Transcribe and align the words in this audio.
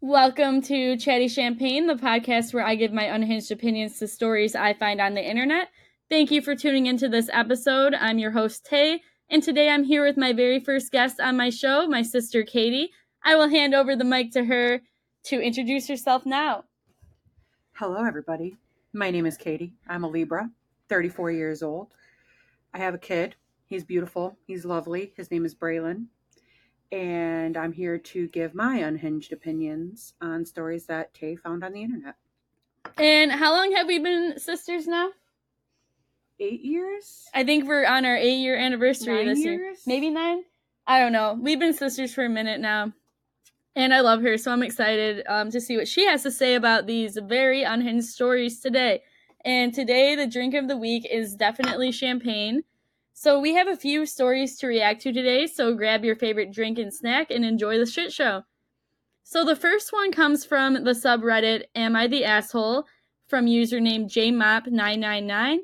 Welcome 0.00 0.62
to 0.62 0.96
Chatty 0.96 1.26
Champagne, 1.26 1.88
the 1.88 1.94
podcast 1.94 2.54
where 2.54 2.64
I 2.64 2.76
give 2.76 2.92
my 2.92 3.02
unhinged 3.02 3.50
opinions 3.50 3.98
to 3.98 4.06
stories 4.06 4.54
I 4.54 4.72
find 4.72 5.00
on 5.00 5.14
the 5.14 5.28
internet. 5.28 5.70
Thank 6.08 6.30
you 6.30 6.40
for 6.40 6.54
tuning 6.54 6.86
into 6.86 7.08
this 7.08 7.28
episode. 7.32 7.94
I'm 7.94 8.20
your 8.20 8.30
host, 8.30 8.64
Tay, 8.64 9.02
and 9.28 9.42
today 9.42 9.68
I'm 9.68 9.82
here 9.82 10.04
with 10.04 10.16
my 10.16 10.32
very 10.32 10.60
first 10.60 10.92
guest 10.92 11.18
on 11.18 11.36
my 11.36 11.50
show, 11.50 11.88
my 11.88 12.02
sister, 12.02 12.44
Katie. 12.44 12.92
I 13.24 13.34
will 13.34 13.48
hand 13.48 13.74
over 13.74 13.96
the 13.96 14.04
mic 14.04 14.30
to 14.34 14.44
her 14.44 14.82
to 15.24 15.40
introduce 15.40 15.88
herself 15.88 16.24
now. 16.24 16.62
Hello, 17.72 18.04
everybody. 18.04 18.56
My 18.92 19.10
name 19.10 19.26
is 19.26 19.36
Katie. 19.36 19.72
I'm 19.88 20.04
a 20.04 20.08
Libra, 20.08 20.48
34 20.88 21.32
years 21.32 21.60
old. 21.60 21.88
I 22.72 22.78
have 22.78 22.94
a 22.94 22.98
kid. 22.98 23.34
He's 23.66 23.82
beautiful. 23.82 24.38
He's 24.46 24.64
lovely. 24.64 25.12
His 25.16 25.32
name 25.32 25.44
is 25.44 25.56
Braylon. 25.56 26.06
And 26.90 27.56
I'm 27.56 27.72
here 27.72 27.98
to 27.98 28.28
give 28.28 28.54
my 28.54 28.76
unhinged 28.76 29.32
opinions 29.32 30.14
on 30.20 30.46
stories 30.46 30.86
that 30.86 31.12
Tay 31.12 31.36
found 31.36 31.62
on 31.62 31.72
the 31.72 31.82
internet. 31.82 32.14
And 32.96 33.30
how 33.30 33.52
long 33.52 33.72
have 33.72 33.86
we 33.86 33.98
been 33.98 34.38
sisters 34.38 34.86
now? 34.86 35.10
Eight 36.40 36.62
years? 36.62 37.26
I 37.34 37.44
think 37.44 37.66
we're 37.66 37.84
on 37.84 38.04
our 38.04 38.16
eight 38.16 38.38
year 38.38 38.56
anniversary 38.56 39.16
Nine 39.16 39.26
this 39.26 39.44
year. 39.44 39.74
Maybe 39.86 40.08
nine? 40.08 40.44
I 40.86 41.00
don't 41.00 41.12
know. 41.12 41.38
We've 41.38 41.58
been 41.58 41.74
sisters 41.74 42.14
for 42.14 42.24
a 42.24 42.30
minute 42.30 42.60
now. 42.60 42.92
And 43.76 43.92
I 43.92 44.00
love 44.00 44.22
her, 44.22 44.38
so 44.38 44.50
I'm 44.50 44.62
excited 44.62 45.24
um, 45.28 45.50
to 45.50 45.60
see 45.60 45.76
what 45.76 45.86
she 45.86 46.06
has 46.06 46.22
to 46.22 46.30
say 46.30 46.54
about 46.54 46.86
these 46.86 47.18
very 47.22 47.62
unhinged 47.62 48.08
stories 48.08 48.60
today. 48.60 49.02
And 49.44 49.72
today, 49.72 50.16
the 50.16 50.26
drink 50.26 50.54
of 50.54 50.66
the 50.66 50.76
week 50.76 51.06
is 51.08 51.36
definitely 51.36 51.92
champagne. 51.92 52.64
So 53.20 53.40
we 53.40 53.54
have 53.54 53.66
a 53.66 53.76
few 53.76 54.06
stories 54.06 54.56
to 54.58 54.68
react 54.68 55.02
to 55.02 55.12
today, 55.12 55.48
so 55.48 55.74
grab 55.74 56.04
your 56.04 56.14
favorite 56.14 56.52
drink 56.52 56.78
and 56.78 56.94
snack 56.94 57.32
and 57.32 57.44
enjoy 57.44 57.76
the 57.76 57.84
shit 57.84 58.12
show. 58.12 58.42
So 59.24 59.44
the 59.44 59.56
first 59.56 59.92
one 59.92 60.12
comes 60.12 60.44
from 60.44 60.84
the 60.84 60.92
subreddit 60.92 61.64
Am 61.74 61.96
I 61.96 62.06
the 62.06 62.24
Asshole 62.24 62.84
from 63.26 63.46
username 63.46 64.04
JMop999. 64.04 65.56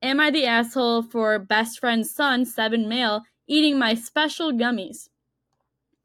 Am 0.00 0.18
I 0.18 0.30
the 0.30 0.46
asshole 0.46 1.02
for 1.02 1.38
best 1.38 1.78
friend's 1.78 2.10
son, 2.10 2.46
7 2.46 2.88
male, 2.88 3.20
eating 3.46 3.78
my 3.78 3.92
special 3.92 4.50
gummies? 4.50 5.10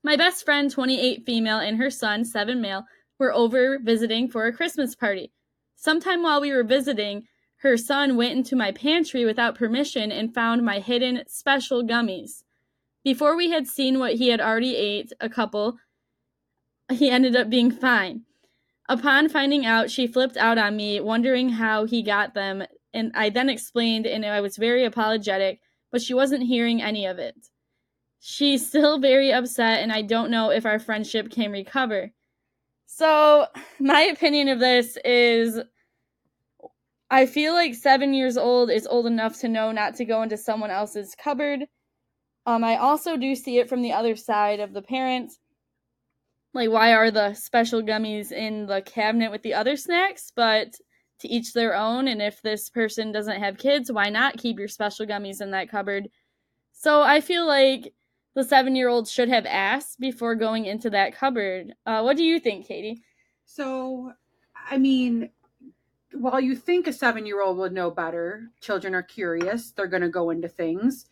My 0.04 0.18
best 0.18 0.44
friend, 0.44 0.70
28 0.70 1.24
female, 1.26 1.60
and 1.60 1.78
her 1.78 1.90
son, 1.90 2.26
7 2.26 2.60
male, 2.60 2.84
were 3.18 3.34
over 3.34 3.80
visiting 3.80 4.28
for 4.28 4.48
a 4.48 4.54
Christmas 4.54 4.96
party. 4.96 5.32
Sometime 5.78 6.24
while 6.24 6.42
we 6.42 6.52
were 6.52 6.66
visiting, 6.66 7.24
her 7.62 7.76
son 7.76 8.16
went 8.16 8.34
into 8.34 8.56
my 8.56 8.72
pantry 8.72 9.26
without 9.26 9.56
permission 9.56 10.12
and 10.12 10.34
found 10.34 10.64
my 10.64 10.80
hidden 10.80 11.24
special 11.28 11.84
gummies. 11.84 12.44
Before 13.04 13.36
we 13.36 13.52
had 13.52 13.68
seen 13.68 14.00
what 14.00 14.16
he 14.16 14.30
had 14.30 14.40
already 14.40 14.76
ate, 14.76 15.12
a 15.20 15.30
couple, 15.30 15.78
he 16.90 17.10
ended 17.10 17.36
up 17.36 17.50
being 17.50 17.72
fine. 17.72 18.24
Upon 18.88 19.30
finding 19.30 19.66
out, 19.66 19.92
she 19.92 20.08
flipped 20.08 20.38
out 20.38 20.58
on 20.58 20.76
me, 20.76 21.00
wondering 21.02 21.50
how 21.50 21.86
he 21.86 22.02
got 22.02 22.34
them, 22.34 22.64
and 22.94 23.12
I 23.14 23.30
then 23.30 23.50
explained, 23.50 24.08
and 24.08 24.26
I 24.26 24.42
was 24.42 24.58
very 24.58 24.86
apologetic, 24.86 25.60
but 25.92 26.02
she 26.02 26.14
wasn't 26.14 26.44
hearing 26.44 26.82
any 26.82 27.06
of 27.06 27.20
it. 27.20 27.36
She's 28.22 28.66
still 28.66 29.00
very 29.00 29.32
upset, 29.32 29.80
and 29.84 29.92
I 29.92 30.02
don't 30.02 30.32
know 30.32 30.50
if 30.50 30.66
our 30.66 30.80
friendship 30.80 31.30
can 31.30 31.52
recover. 31.52 32.12
So, 32.86 33.48
my 33.80 34.02
opinion 34.02 34.48
of 34.48 34.60
this 34.60 34.98
is 35.06 35.60
I 37.10 37.26
feel 37.26 37.54
like 37.54 37.74
seven 37.74 38.14
years 38.14 38.38
old 38.38 38.70
is 38.70 38.86
old 38.88 39.08
enough 39.08 39.40
to 39.40 39.48
know 39.48 39.72
not 39.72 39.96
to 39.96 40.06
go 40.06 40.22
into 40.22 40.38
someone 40.38 40.72
else's 40.72 41.16
cupboard. 41.16 41.66
Um, 42.46 42.64
I 42.64 42.78
also 42.78 43.18
do 43.18 43.36
see 43.36 43.58
it 43.58 43.70
from 43.70 43.82
the 43.82 43.94
other 43.94 44.16
side 44.16 44.60
of 44.60 44.74
the 44.74 44.82
parents. 44.82 45.40
Like, 46.54 46.70
why 46.70 46.94
are 46.94 47.12
the 47.12 47.34
special 47.34 47.82
gummies 47.82 48.32
in 48.32 48.66
the 48.66 48.82
cabinet 48.82 49.32
with 49.32 49.44
the 49.44 49.54
other 49.54 49.76
snacks? 49.76 50.32
But 50.36 50.76
to 51.20 51.28
each 51.28 51.54
their 51.54 51.76
own. 51.76 52.08
And 52.08 52.22
if 52.22 52.42
this 52.42 52.70
person 52.70 53.12
doesn't 53.12 53.42
have 53.42 53.58
kids, 53.58 53.92
why 53.92 54.10
not 54.10 54.38
keep 54.38 54.58
your 54.58 54.68
special 54.68 55.06
gummies 55.06 55.42
in 55.42 55.52
that 55.52 55.70
cupboard? 55.70 56.10
So 56.74 57.02
I 57.02 57.22
feel 57.22 57.46
like 57.46 57.94
the 58.36 58.44
seven 58.44 58.76
year 58.76 58.90
old 58.90 59.08
should 59.08 59.30
have 59.30 59.46
asked 59.46 60.00
before 60.00 60.36
going 60.36 60.66
into 60.66 60.90
that 60.92 61.16
cupboard. 61.16 61.74
Uh, 61.86 62.02
what 62.02 62.18
do 62.18 62.24
you 62.24 62.40
think, 62.40 62.68
Katie? 62.68 63.04
So, 63.46 64.14
I 64.70 64.78
mean, 64.78 65.30
while 66.14 66.40
you 66.40 66.56
think 66.56 66.88
a 66.88 66.94
seven 66.94 67.26
year 67.26 67.42
old 67.42 67.58
would 67.58 67.74
know 67.74 67.92
better, 67.92 68.50
children 68.62 68.96
are 68.96 69.04
curious. 69.04 69.72
They're 69.72 69.88
going 69.88 70.02
to 70.02 70.10
go 70.10 70.30
into 70.30 70.48
things. 70.48 71.06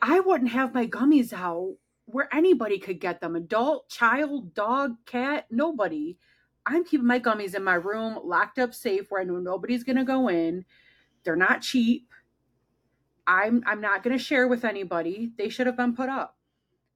I 0.00 0.20
wouldn't 0.20 0.50
have 0.50 0.74
my 0.74 0.86
gummies 0.86 1.32
out 1.32 1.76
where 2.06 2.28
anybody 2.32 2.78
could 2.78 3.00
get 3.00 3.20
them 3.20 3.36
adult, 3.36 3.88
child, 3.88 4.54
dog, 4.54 4.96
cat, 5.06 5.46
nobody. 5.50 6.16
I'm 6.64 6.84
keeping 6.84 7.06
my 7.06 7.20
gummies 7.20 7.54
in 7.54 7.64
my 7.64 7.74
room, 7.74 8.18
locked 8.22 8.58
up 8.58 8.74
safe 8.74 9.10
where 9.10 9.20
I 9.20 9.24
know 9.24 9.36
nobody's 9.36 9.84
going 9.84 9.96
to 9.96 10.04
go 10.04 10.28
in. 10.28 10.64
They're 11.24 11.36
not 11.36 11.62
cheap. 11.62 12.12
I'm 13.26 13.62
I'm 13.66 13.80
not 13.80 14.02
going 14.02 14.16
to 14.16 14.22
share 14.22 14.48
with 14.48 14.64
anybody. 14.64 15.32
They 15.36 15.50
should 15.50 15.66
have 15.66 15.76
been 15.76 15.94
put 15.94 16.08
up. 16.08 16.36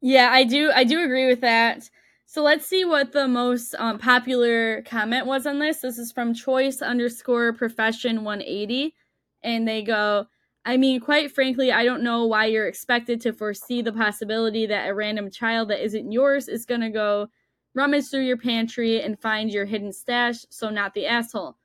Yeah, 0.00 0.31
I 0.32 0.44
do. 0.44 0.70
I 0.75 0.84
do 0.84 1.02
agree 1.04 1.26
with 1.26 1.42
that. 1.42 1.91
So 2.27 2.43
let's 2.43 2.66
see 2.66 2.84
what 2.84 3.12
the 3.12 3.28
most 3.28 3.75
um, 3.78 3.99
popular 3.99 4.83
comment 4.83 5.27
was 5.27 5.47
on 5.47 5.59
this. 5.59 5.81
This 5.81 5.99
is 5.99 6.12
from 6.12 6.33
choice 6.33 6.81
underscore 6.81 7.53
profession 7.53 8.25
180. 8.25 8.94
And 9.43 9.69
they 9.69 9.83
go, 9.83 10.27
I 10.65 10.77
mean, 10.77 11.00
quite 11.00 11.32
frankly, 11.32 11.72
I 11.72 11.84
don't 11.84 12.05
know 12.05 12.27
why 12.27 12.47
you're 12.47 12.69
expected 12.69 13.21
to 13.22 13.32
foresee 13.32 13.82
the 13.82 13.93
possibility 13.93 14.65
that 14.66 14.88
a 14.88 14.94
random 14.94 15.31
child 15.31 15.69
that 15.69 15.84
isn't 15.84 16.12
yours 16.12 16.49
is 16.49 16.65
going 16.65 16.81
to 16.81 16.91
go 16.91 17.28
rummage 17.75 18.09
through 18.09 18.25
your 18.25 18.37
pantry 18.37 19.03
and 19.03 19.21
find 19.21 19.50
your 19.50 19.65
hidden 19.65 19.93
stash, 19.93 20.44
so 20.50 20.71
not 20.71 20.94
the 20.94 21.06
asshole. 21.06 21.56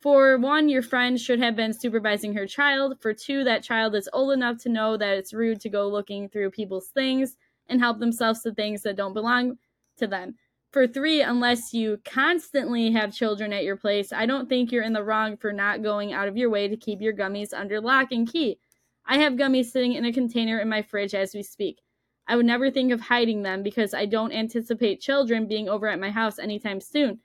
For 0.00 0.36
one, 0.36 0.68
your 0.68 0.82
friend 0.82 1.18
should 1.18 1.40
have 1.40 1.56
been 1.56 1.72
supervising 1.72 2.34
her 2.34 2.46
child. 2.46 3.00
For 3.00 3.14
two, 3.14 3.42
that 3.44 3.62
child 3.62 3.94
is 3.94 4.10
old 4.12 4.32
enough 4.32 4.58
to 4.64 4.68
know 4.68 4.98
that 4.98 5.16
it's 5.16 5.32
rude 5.32 5.60
to 5.62 5.70
go 5.70 5.88
looking 5.88 6.28
through 6.28 6.50
people's 6.50 6.88
things 6.88 7.36
and 7.68 7.80
help 7.80 7.98
themselves 7.98 8.42
to 8.42 8.52
things 8.52 8.82
that 8.82 8.96
don't 8.96 9.14
belong 9.14 9.56
to 9.98 10.06
them. 10.06 10.36
For 10.72 10.88
three, 10.88 11.22
unless 11.22 11.72
you 11.72 12.00
constantly 12.04 12.90
have 12.90 13.14
children 13.14 13.52
at 13.52 13.62
your 13.62 13.76
place, 13.76 14.12
I 14.12 14.26
don't 14.26 14.48
think 14.48 14.72
you're 14.72 14.82
in 14.82 14.92
the 14.92 15.04
wrong 15.04 15.36
for 15.36 15.52
not 15.52 15.84
going 15.84 16.12
out 16.12 16.26
of 16.26 16.36
your 16.36 16.50
way 16.50 16.66
to 16.66 16.76
keep 16.76 17.00
your 17.00 17.12
gummies 17.12 17.54
under 17.54 17.80
lock 17.80 18.10
and 18.10 18.30
key. 18.30 18.58
I 19.06 19.18
have 19.18 19.34
gummies 19.34 19.66
sitting 19.66 19.92
in 19.92 20.04
a 20.04 20.12
container 20.12 20.58
in 20.58 20.68
my 20.68 20.82
fridge 20.82 21.14
as 21.14 21.34
we 21.34 21.42
speak. 21.42 21.80
I 22.26 22.36
would 22.36 22.46
never 22.46 22.70
think 22.70 22.90
of 22.90 23.00
hiding 23.00 23.42
them 23.42 23.62
because 23.62 23.94
I 23.94 24.06
don't 24.06 24.32
anticipate 24.32 25.00
children 25.00 25.46
being 25.46 25.68
over 25.68 25.86
at 25.86 26.00
my 26.00 26.10
house 26.10 26.38
anytime 26.38 26.80
soon. 26.80 27.20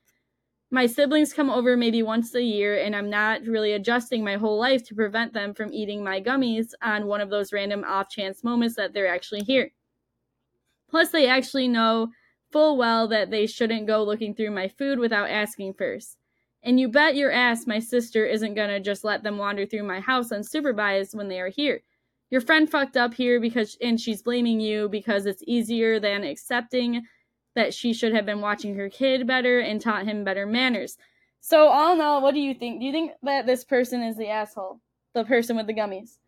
My 0.72 0.86
siblings 0.86 1.34
come 1.34 1.50
over 1.50 1.76
maybe 1.76 2.04
once 2.04 2.36
a 2.36 2.44
year, 2.44 2.78
and 2.78 2.96
I'm 2.96 3.10
not 3.10 3.42
really 3.46 3.74
adjusting 3.74 4.24
my 4.24 4.36
whole 4.36 4.60
life 4.60 4.84
to 4.88 4.96
prevent 4.96 5.34
them 5.34 5.56
from 5.56 5.74
eating 5.74 6.04
my 6.04 6.22
gummies 6.22 6.74
on 6.84 7.08
one 7.08 7.22
of 7.22 7.32
those 7.32 7.52
random 7.52 7.84
off 7.84 8.10
chance 8.10 8.44
moments 8.44 8.76
that 8.76 8.94
they're 8.94 9.08
actually 9.08 9.42
here. 9.42 9.72
Plus, 10.88 11.10
they 11.10 11.28
actually 11.28 11.68
know 11.68 12.10
full 12.52 12.78
well 12.78 13.08
that 13.08 13.32
they 13.32 13.48
shouldn't 13.48 13.88
go 13.88 14.04
looking 14.04 14.34
through 14.34 14.52
my 14.52 14.68
food 14.68 15.00
without 15.00 15.30
asking 15.30 15.74
first. 15.74 16.18
And 16.64 16.80
you 16.80 16.90
bet 16.90 17.16
your 17.16 17.32
ass 17.32 17.68
my 17.68 17.80
sister 17.80 18.26
isn't 18.26 18.54
gonna 18.54 18.80
just 18.80 19.04
let 19.04 19.24
them 19.24 19.38
wander 19.38 19.66
through 19.66 19.84
my 19.84 20.00
house 20.00 20.30
unsupervised 20.30 21.16
when 21.16 21.30
they 21.30 21.40
are 21.40 21.50
here. 21.50 21.82
Your 22.30 22.42
friend 22.42 22.70
fucked 22.70 22.98
up 22.98 23.14
here 23.14 23.40
because 23.40 23.78
and 23.82 24.00
she's 24.00 24.22
blaming 24.22 24.60
you 24.60 24.90
because 24.90 25.26
it's 25.26 25.44
easier 25.48 26.00
than 26.00 26.24
accepting 26.24 27.06
that 27.56 27.74
she 27.74 27.94
should 27.94 28.14
have 28.14 28.26
been 28.26 28.42
watching 28.42 28.76
her 28.76 28.90
kid 28.90 29.26
better 29.26 29.60
and 29.60 29.82
taught 29.82 30.06
him 30.06 30.24
better 30.24 30.46
manners. 30.46 30.98
So 31.42 31.68
all 31.70 31.94
in 31.94 32.02
all, 32.02 32.22
what 32.22 32.34
do 32.34 32.40
you 32.40 32.54
think? 32.54 32.80
Do 32.80 32.86
you 32.86 32.92
think 32.92 33.14
that 33.24 33.46
this 33.46 33.64
person 33.64 34.04
is 34.04 34.18
the 34.18 34.30
asshole? 34.30 34.80
The 35.14 35.24
person 35.24 35.56
with 35.56 35.68
the 35.68 35.74
gummies? 35.74 36.19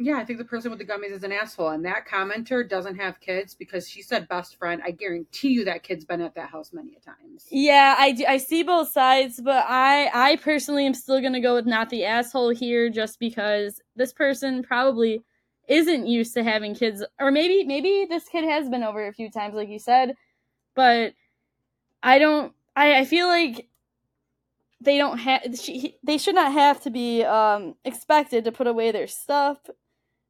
Yeah, 0.00 0.16
I 0.16 0.24
think 0.24 0.38
the 0.38 0.44
person 0.44 0.70
with 0.70 0.78
the 0.78 0.86
gummies 0.86 1.10
is 1.10 1.24
an 1.24 1.32
asshole. 1.32 1.70
And 1.70 1.84
that 1.84 2.06
commenter 2.06 2.66
doesn't 2.68 2.94
have 2.96 3.18
kids 3.18 3.54
because 3.54 3.88
she 3.88 4.00
said 4.00 4.28
best 4.28 4.56
friend. 4.56 4.80
I 4.84 4.92
guarantee 4.92 5.48
you 5.48 5.64
that 5.64 5.82
kid's 5.82 6.04
been 6.04 6.20
at 6.20 6.36
that 6.36 6.50
house 6.50 6.72
many 6.72 6.94
a 6.96 7.00
times. 7.00 7.46
Yeah, 7.50 7.96
I, 7.98 8.12
do, 8.12 8.24
I 8.24 8.36
see 8.36 8.62
both 8.62 8.90
sides, 8.92 9.40
but 9.42 9.64
I 9.68 10.08
I 10.14 10.36
personally 10.36 10.86
am 10.86 10.94
still 10.94 11.20
gonna 11.20 11.40
go 11.40 11.54
with 11.56 11.66
not 11.66 11.90
the 11.90 12.04
asshole 12.04 12.50
here, 12.50 12.88
just 12.90 13.18
because 13.18 13.80
this 13.96 14.12
person 14.12 14.62
probably 14.62 15.24
isn't 15.66 16.06
used 16.06 16.32
to 16.34 16.44
having 16.44 16.76
kids, 16.76 17.04
or 17.18 17.32
maybe 17.32 17.64
maybe 17.64 18.06
this 18.08 18.28
kid 18.28 18.44
has 18.44 18.68
been 18.68 18.84
over 18.84 19.08
a 19.08 19.12
few 19.12 19.30
times, 19.30 19.54
like 19.54 19.68
you 19.68 19.80
said, 19.80 20.14
but 20.76 21.14
I 22.02 22.18
don't. 22.18 22.54
I 22.76 23.00
I 23.00 23.04
feel 23.04 23.26
like 23.28 23.68
they 24.80 24.96
don't 24.98 25.18
have. 25.18 25.42
They 26.04 26.18
should 26.18 26.34
not 26.34 26.52
have 26.52 26.80
to 26.82 26.90
be 26.90 27.24
um 27.24 27.74
expected 27.84 28.44
to 28.44 28.52
put 28.52 28.66
away 28.66 28.92
their 28.92 29.06
stuff. 29.08 29.58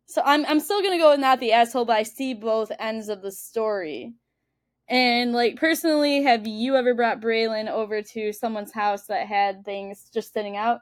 So 0.09 0.23
I'm 0.25 0.47
I'm 0.47 0.59
still 0.59 0.83
gonna 0.83 0.97
go 0.97 1.11
with 1.11 1.21
not 1.21 1.39
the 1.39 1.53
asshole, 1.53 1.85
but 1.85 1.99
I 1.99 2.03
see 2.03 2.33
both 2.33 2.73
ends 2.79 3.11
of 3.11 3.21
the 3.21 3.31
story. 3.31 4.15
And 4.89 5.35
like 5.35 5.57
personally, 5.57 6.23
have 6.23 6.47
you 6.47 6.77
ever 6.77 6.95
brought 6.95 7.21
Braylon 7.21 7.69
over 7.69 8.01
to 8.01 8.33
someone's 8.33 8.73
house 8.73 9.05
that 9.09 9.27
had 9.27 9.67
things 9.67 10.09
just 10.13 10.33
sitting 10.33 10.57
out? 10.57 10.81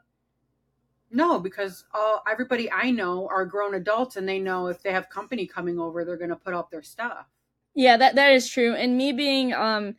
No, 1.10 1.40
because 1.40 1.84
all 1.92 2.22
everybody 2.30 2.70
I 2.70 2.92
know 2.92 3.26
are 3.26 3.44
grown 3.44 3.74
adults 3.74 4.14
and 4.14 4.28
they 4.28 4.38
know 4.38 4.68
if 4.68 4.80
they 4.80 4.92
have 4.92 5.10
company 5.10 5.44
coming 5.44 5.80
over, 5.80 6.04
they're 6.04 6.16
gonna 6.16 6.36
put 6.36 6.54
up 6.54 6.70
their 6.70 6.82
stuff. 6.82 7.26
Yeah, 7.74 7.96
that 7.96 8.14
that 8.14 8.32
is 8.32 8.48
true. 8.48 8.76
And 8.76 8.96
me 8.96 9.10
being 9.10 9.52
um 9.52 9.96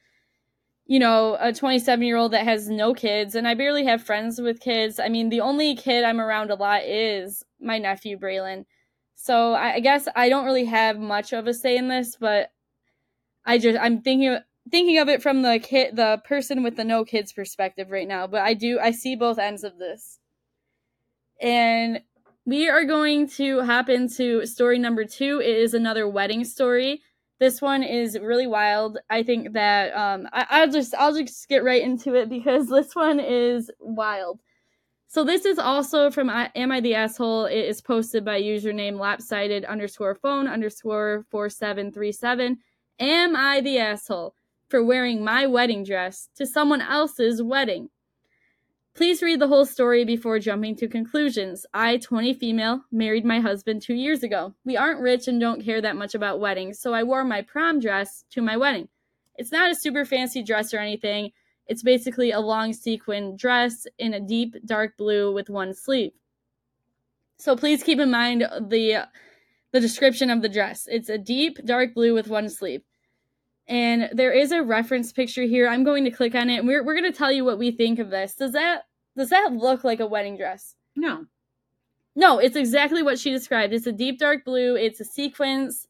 you 0.85 0.99
know, 0.99 1.35
a 1.41 1.51
27 1.51 2.05
year 2.05 2.15
old 2.15 2.31
that 2.31 2.45
has 2.45 2.69
no 2.69 2.93
kids, 2.93 3.35
and 3.35 3.45
I 3.45 3.55
barely 3.55 3.83
have 3.83 4.01
friends 4.01 4.39
with 4.39 4.61
kids. 4.61 5.01
I 5.01 5.09
mean, 5.09 5.27
the 5.27 5.41
only 5.41 5.75
kid 5.75 6.05
I'm 6.05 6.21
around 6.21 6.49
a 6.49 6.55
lot 6.55 6.83
is 6.83 7.43
my 7.59 7.77
nephew, 7.77 8.17
Braylon. 8.17 8.63
So 9.19 9.53
I, 9.53 9.73
I 9.73 9.79
guess 9.81 10.07
I 10.15 10.29
don't 10.29 10.45
really 10.45 10.65
have 10.65 10.99
much 10.99 11.33
of 11.33 11.47
a 11.47 11.53
say 11.53 11.75
in 11.75 11.87
this, 11.89 12.15
but 12.15 12.51
I 13.45 13.57
just 13.57 13.77
I'm 13.81 14.01
thinking 14.01 14.37
thinking 14.69 14.99
of 14.99 15.09
it 15.09 15.21
from 15.23 15.41
the 15.41 15.59
kid 15.59 15.95
the 15.95 16.21
person 16.23 16.63
with 16.63 16.75
the 16.75 16.83
no 16.83 17.03
kids 17.03 17.31
perspective 17.31 17.89
right 17.89 18.07
now 18.07 18.27
but 18.27 18.41
i 18.41 18.53
do 18.53 18.79
i 18.81 18.91
see 18.91 19.15
both 19.15 19.39
ends 19.39 19.63
of 19.63 19.77
this. 19.79 20.19
And 21.41 22.01
we 22.45 22.69
are 22.69 22.85
going 22.85 23.27
to 23.31 23.63
hop 23.63 23.89
into 23.89 24.45
story 24.45 24.79
number 24.79 25.05
two. 25.05 25.39
It 25.41 25.55
is 25.55 25.73
another 25.73 26.07
wedding 26.07 26.43
story. 26.43 27.01
This 27.39 27.61
one 27.61 27.83
is 27.83 28.17
really 28.19 28.47
wild. 28.47 28.97
I 29.09 29.23
think 29.23 29.53
that 29.53 29.95
um 29.95 30.27
I, 30.33 30.45
i'll 30.49 30.71
just 30.71 30.93
i'll 30.95 31.13
just 31.13 31.47
get 31.49 31.63
right 31.63 31.81
into 31.81 32.15
it 32.15 32.29
because 32.29 32.67
this 32.69 32.95
one 32.95 33.19
is 33.19 33.71
wild 33.79 34.39
so 35.07 35.23
this 35.23 35.45
is 35.45 35.57
also 35.57 36.11
from 36.11 36.29
uh, 36.29 36.47
am 36.55 36.71
i 36.71 36.79
the 36.79 36.95
asshole 36.95 37.45
it 37.45 37.65
is 37.65 37.81
posted 37.81 38.23
by 38.23 38.41
username 38.41 38.99
lapsided 38.99 39.65
underscore 39.65 40.15
phone 40.15 40.47
underscore 40.47 41.25
4737 41.29 42.57
am 42.99 43.35
i 43.35 43.61
the 43.61 43.77
asshole 43.77 44.35
for 44.69 44.83
wearing 44.83 45.23
my 45.23 45.45
wedding 45.45 45.83
dress 45.83 46.29
to 46.35 46.45
someone 46.45 46.81
else's 46.81 47.41
wedding. 47.41 47.89
Please 48.93 49.21
read 49.21 49.39
the 49.39 49.47
whole 49.47 49.65
story 49.65 50.03
before 50.03 50.39
jumping 50.39 50.75
to 50.75 50.87
conclusions. 50.87 51.65
I, 51.73 51.97
20 51.97 52.33
female, 52.33 52.81
married 52.91 53.25
my 53.25 53.39
husband 53.39 53.81
two 53.81 53.93
years 53.93 54.23
ago. 54.23 54.55
We 54.65 54.75
aren't 54.75 55.01
rich 55.01 55.27
and 55.27 55.39
don't 55.39 55.63
care 55.63 55.81
that 55.81 55.95
much 55.95 56.15
about 56.15 56.39
weddings, 56.39 56.79
so 56.79 56.93
I 56.93 57.03
wore 57.03 57.23
my 57.23 57.43
prom 57.43 57.79
dress 57.79 58.25
to 58.31 58.41
my 58.41 58.57
wedding. 58.57 58.89
It's 59.35 59.51
not 59.51 59.69
a 59.69 59.75
super 59.75 60.03
fancy 60.03 60.41
dress 60.41 60.73
or 60.73 60.79
anything. 60.79 61.31
It's 61.67 61.83
basically 61.83 62.31
a 62.31 62.39
long 62.39 62.73
sequin 62.73 63.35
dress 63.35 63.85
in 63.97 64.13
a 64.13 64.19
deep 64.19 64.55
dark 64.65 64.97
blue 64.97 65.33
with 65.33 65.49
one 65.49 65.73
sleeve. 65.73 66.13
So 67.37 67.55
please 67.55 67.83
keep 67.83 67.99
in 67.99 68.11
mind 68.11 68.41
the 68.41 69.07
the 69.71 69.79
description 69.79 70.29
of 70.29 70.41
the 70.41 70.49
dress. 70.49 70.87
It's 70.89 71.09
a 71.09 71.17
deep 71.17 71.59
dark 71.65 71.93
blue 71.93 72.13
with 72.13 72.29
one 72.29 72.49
sleeve. 72.49 72.81
And 73.67 74.09
there 74.13 74.31
is 74.31 74.51
a 74.51 74.63
reference 74.63 75.11
picture 75.11 75.43
here. 75.43 75.67
I'm 75.67 75.83
going 75.83 76.05
to 76.05 76.11
click 76.11 76.35
on 76.35 76.49
it 76.49 76.59
and 76.59 76.67
we're, 76.67 76.85
we're 76.85 76.95
going 76.95 77.11
to 77.11 77.17
tell 77.17 77.31
you 77.31 77.43
what 77.43 77.59
we 77.59 77.71
think 77.71 77.99
of 77.99 78.09
this. 78.09 78.35
Does 78.35 78.53
that 78.53 78.83
does 79.17 79.29
that 79.29 79.53
look 79.53 79.83
like 79.83 79.99
a 79.99 80.07
wedding 80.07 80.37
dress? 80.37 80.75
No. 80.95 81.25
No, 82.15 82.39
it's 82.39 82.55
exactly 82.55 83.03
what 83.03 83.19
she 83.19 83.31
described. 83.31 83.73
It's 83.73 83.87
a 83.87 83.91
deep 83.91 84.19
dark 84.19 84.45
blue, 84.45 84.75
it's 84.75 84.99
a 84.99 85.05
sequence, 85.05 85.87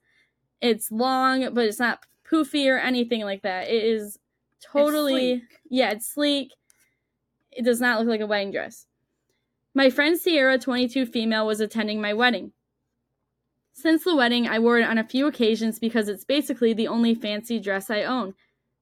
it's 0.60 0.92
long, 0.92 1.54
but 1.54 1.66
it's 1.66 1.80
not 1.80 2.06
poofy 2.30 2.68
or 2.68 2.78
anything 2.78 3.22
like 3.22 3.44
that. 3.44 3.70
It 3.70 3.84
is 3.84 4.20
totally 4.72 5.34
it's 5.34 5.46
yeah, 5.70 5.92
it's 5.92 6.08
sleek. 6.08 6.52
It 7.52 7.64
does 7.64 7.82
not 7.82 8.00
look 8.00 8.08
like 8.08 8.22
a 8.22 8.28
wedding 8.28 8.52
dress. 8.52 8.86
My 9.74 9.90
friend 9.90 10.20
Sierra, 10.20 10.58
22 10.58 11.06
female, 11.06 11.46
was 11.46 11.60
attending 11.60 12.02
my 12.02 12.14
wedding. 12.14 12.52
Since 13.74 14.06
the 14.06 14.16
wedding, 14.16 14.48
I 14.48 14.58
wore 14.58 14.80
it 14.80 14.90
on 14.90 14.98
a 14.98 15.04
few 15.04 15.28
occasions 15.28 15.78
because 15.78 16.10
it's 16.10 16.26
basically 16.26 16.74
the 16.74 16.88
only 16.88 17.14
fancy 17.14 17.60
dress 17.60 17.92
I 17.92 18.04
own. 18.04 18.34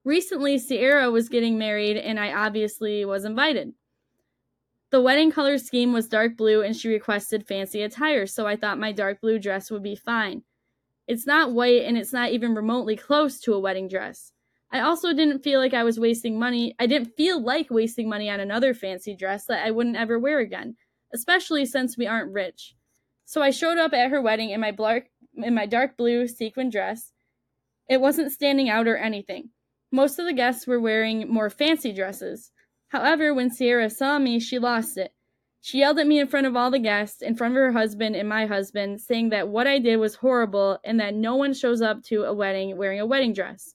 Recently, 0.06 0.58
Sierra 0.58 1.12
was 1.12 1.28
getting 1.28 1.58
married, 1.58 1.98
and 1.98 2.18
I 2.18 2.32
obviously 2.32 3.04
was 3.04 3.26
invited. 3.26 3.74
The 4.92 5.02
wedding 5.02 5.32
color 5.32 5.58
scheme 5.58 5.92
was 5.92 6.08
dark 6.08 6.38
blue, 6.38 6.62
and 6.62 6.74
she 6.74 6.88
requested 6.88 7.46
fancy 7.46 7.82
attire, 7.82 8.26
so 8.26 8.48
I 8.48 8.56
thought 8.56 8.80
my 8.80 8.94
dark 8.94 9.20
blue 9.20 9.38
dress 9.38 9.70
would 9.70 9.84
be 9.84 9.98
fine. 9.98 10.44
It's 11.08 11.28
not 11.28 11.52
white, 11.52 11.84
and 11.84 11.98
it's 11.98 12.14
not 12.14 12.32
even 12.32 12.56
remotely 12.56 12.96
close 12.96 13.42
to 13.42 13.54
a 13.54 13.60
wedding 13.60 13.90
dress. 13.90 14.32
I 14.72 14.82
also 14.82 15.14
didn't 15.14 15.44
feel 15.44 15.60
like 15.60 15.74
I 15.74 15.84
was 15.84 16.00
wasting 16.00 16.40
money. 16.40 16.76
I 16.80 16.88
didn't 16.88 17.16
feel 17.16 17.42
like 17.42 17.70
wasting 17.70 18.10
money 18.10 18.30
on 18.30 18.40
another 18.40 18.74
fancy 18.74 19.16
dress 19.16 19.46
that 19.46 19.66
I 19.66 19.72
wouldn't 19.72 19.96
ever 19.96 20.20
wear 20.20 20.40
again, 20.40 20.76
especially 21.14 21.66
since 21.66 21.98
we 21.98 22.08
aren't 22.08 22.34
rich. 22.34 22.76
So 23.26 23.42
I 23.42 23.52
showed 23.52 23.78
up 23.78 23.94
at 23.94 24.12
her 24.12 24.22
wedding 24.22 24.50
in 24.50 24.60
my 24.60 24.72
dark 24.72 25.06
in 25.38 25.54
my 25.54 25.66
dark 25.66 25.98
blue 25.98 26.28
sequin 26.28 26.70
dress. 26.70 27.12
It 27.90 28.02
wasn't 28.02 28.32
standing 28.32 28.70
out 28.70 28.88
or 28.88 28.98
anything. 28.98 29.50
Most 29.92 30.20
of 30.20 30.26
the 30.26 30.34
guests 30.34 30.66
were 30.66 30.80
wearing 30.80 31.32
more 31.32 31.50
fancy 31.50 31.94
dresses. 31.94 32.52
However, 32.90 33.34
when 33.34 33.52
Sierra 33.52 33.90
saw 33.90 34.20
me, 34.20 34.40
she 34.40 34.60
lost 34.60 34.98
it. 34.98 35.14
She 35.62 35.80
yelled 35.80 36.00
at 36.00 36.08
me 36.08 36.20
in 36.20 36.28
front 36.28 36.48
of 36.48 36.56
all 36.56 36.70
the 36.70 36.80
guests, 36.80 37.22
in 37.22 37.36
front 37.36 37.54
of 37.54 37.58
her 37.58 37.72
husband 37.72 38.16
and 38.16 38.30
my 38.30 38.46
husband, 38.46 39.02
saying 39.02 39.30
that 39.30 39.48
what 39.48 39.68
I 39.68 39.80
did 39.80 39.98
was 39.98 40.16
horrible 40.16 40.80
and 40.84 41.00
that 41.00 41.16
no 41.16 41.36
one 41.36 41.54
shows 41.54 41.82
up 41.82 42.04
to 42.04 42.24
a 42.24 42.34
wedding 42.34 42.78
wearing 42.78 43.00
a 43.00 43.06
wedding 43.06 43.34
dress. 43.34 43.74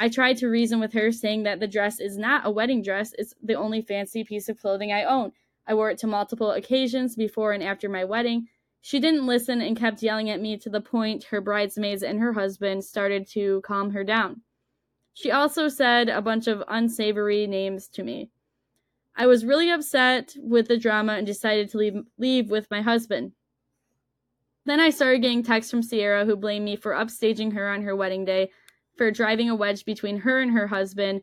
I 0.00 0.08
tried 0.08 0.38
to 0.38 0.48
reason 0.48 0.80
with 0.80 0.94
her, 0.94 1.12
saying 1.12 1.42
that 1.42 1.60
the 1.60 1.68
dress 1.68 2.00
is 2.00 2.16
not 2.16 2.46
a 2.46 2.50
wedding 2.50 2.82
dress, 2.82 3.14
it's 3.18 3.34
the 3.42 3.54
only 3.54 3.82
fancy 3.82 4.24
piece 4.24 4.48
of 4.48 4.58
clothing 4.58 4.92
I 4.92 5.04
own. 5.04 5.32
I 5.66 5.74
wore 5.74 5.90
it 5.90 5.98
to 5.98 6.06
multiple 6.06 6.52
occasions 6.52 7.14
before 7.14 7.52
and 7.52 7.62
after 7.62 7.86
my 7.86 8.04
wedding, 8.04 8.48
she 8.80 8.98
didn't 8.98 9.26
listen 9.26 9.60
and 9.60 9.76
kept 9.76 10.02
yelling 10.02 10.30
at 10.30 10.40
me 10.40 10.56
to 10.56 10.70
the 10.70 10.80
point 10.80 11.24
her 11.24 11.42
bridesmaids 11.42 12.02
and 12.02 12.18
her 12.18 12.32
husband 12.32 12.82
started 12.82 13.28
to 13.32 13.60
calm 13.60 13.90
her 13.90 14.02
down. 14.02 14.40
She 15.12 15.30
also 15.30 15.68
said 15.68 16.08
a 16.08 16.22
bunch 16.22 16.46
of 16.46 16.64
unsavory 16.66 17.46
names 17.46 17.86
to 17.88 18.02
me. 18.02 18.30
I 19.14 19.26
was 19.26 19.44
really 19.44 19.70
upset 19.70 20.34
with 20.38 20.68
the 20.68 20.78
drama 20.78 21.12
and 21.12 21.26
decided 21.26 21.68
to 21.70 21.76
leave, 21.76 22.02
leave 22.16 22.50
with 22.50 22.70
my 22.70 22.80
husband. 22.80 23.32
Then 24.64 24.80
I 24.80 24.88
started 24.88 25.20
getting 25.20 25.42
texts 25.42 25.70
from 25.70 25.82
Sierra 25.82 26.24
who 26.24 26.36
blamed 26.36 26.64
me 26.64 26.76
for 26.76 26.92
upstaging 26.92 27.52
her 27.52 27.68
on 27.68 27.82
her 27.82 27.94
wedding 27.94 28.24
day, 28.24 28.50
for 29.00 29.10
driving 29.10 29.48
a 29.48 29.54
wedge 29.54 29.86
between 29.86 30.18
her 30.18 30.42
and 30.42 30.50
her 30.50 30.66
husband, 30.66 31.22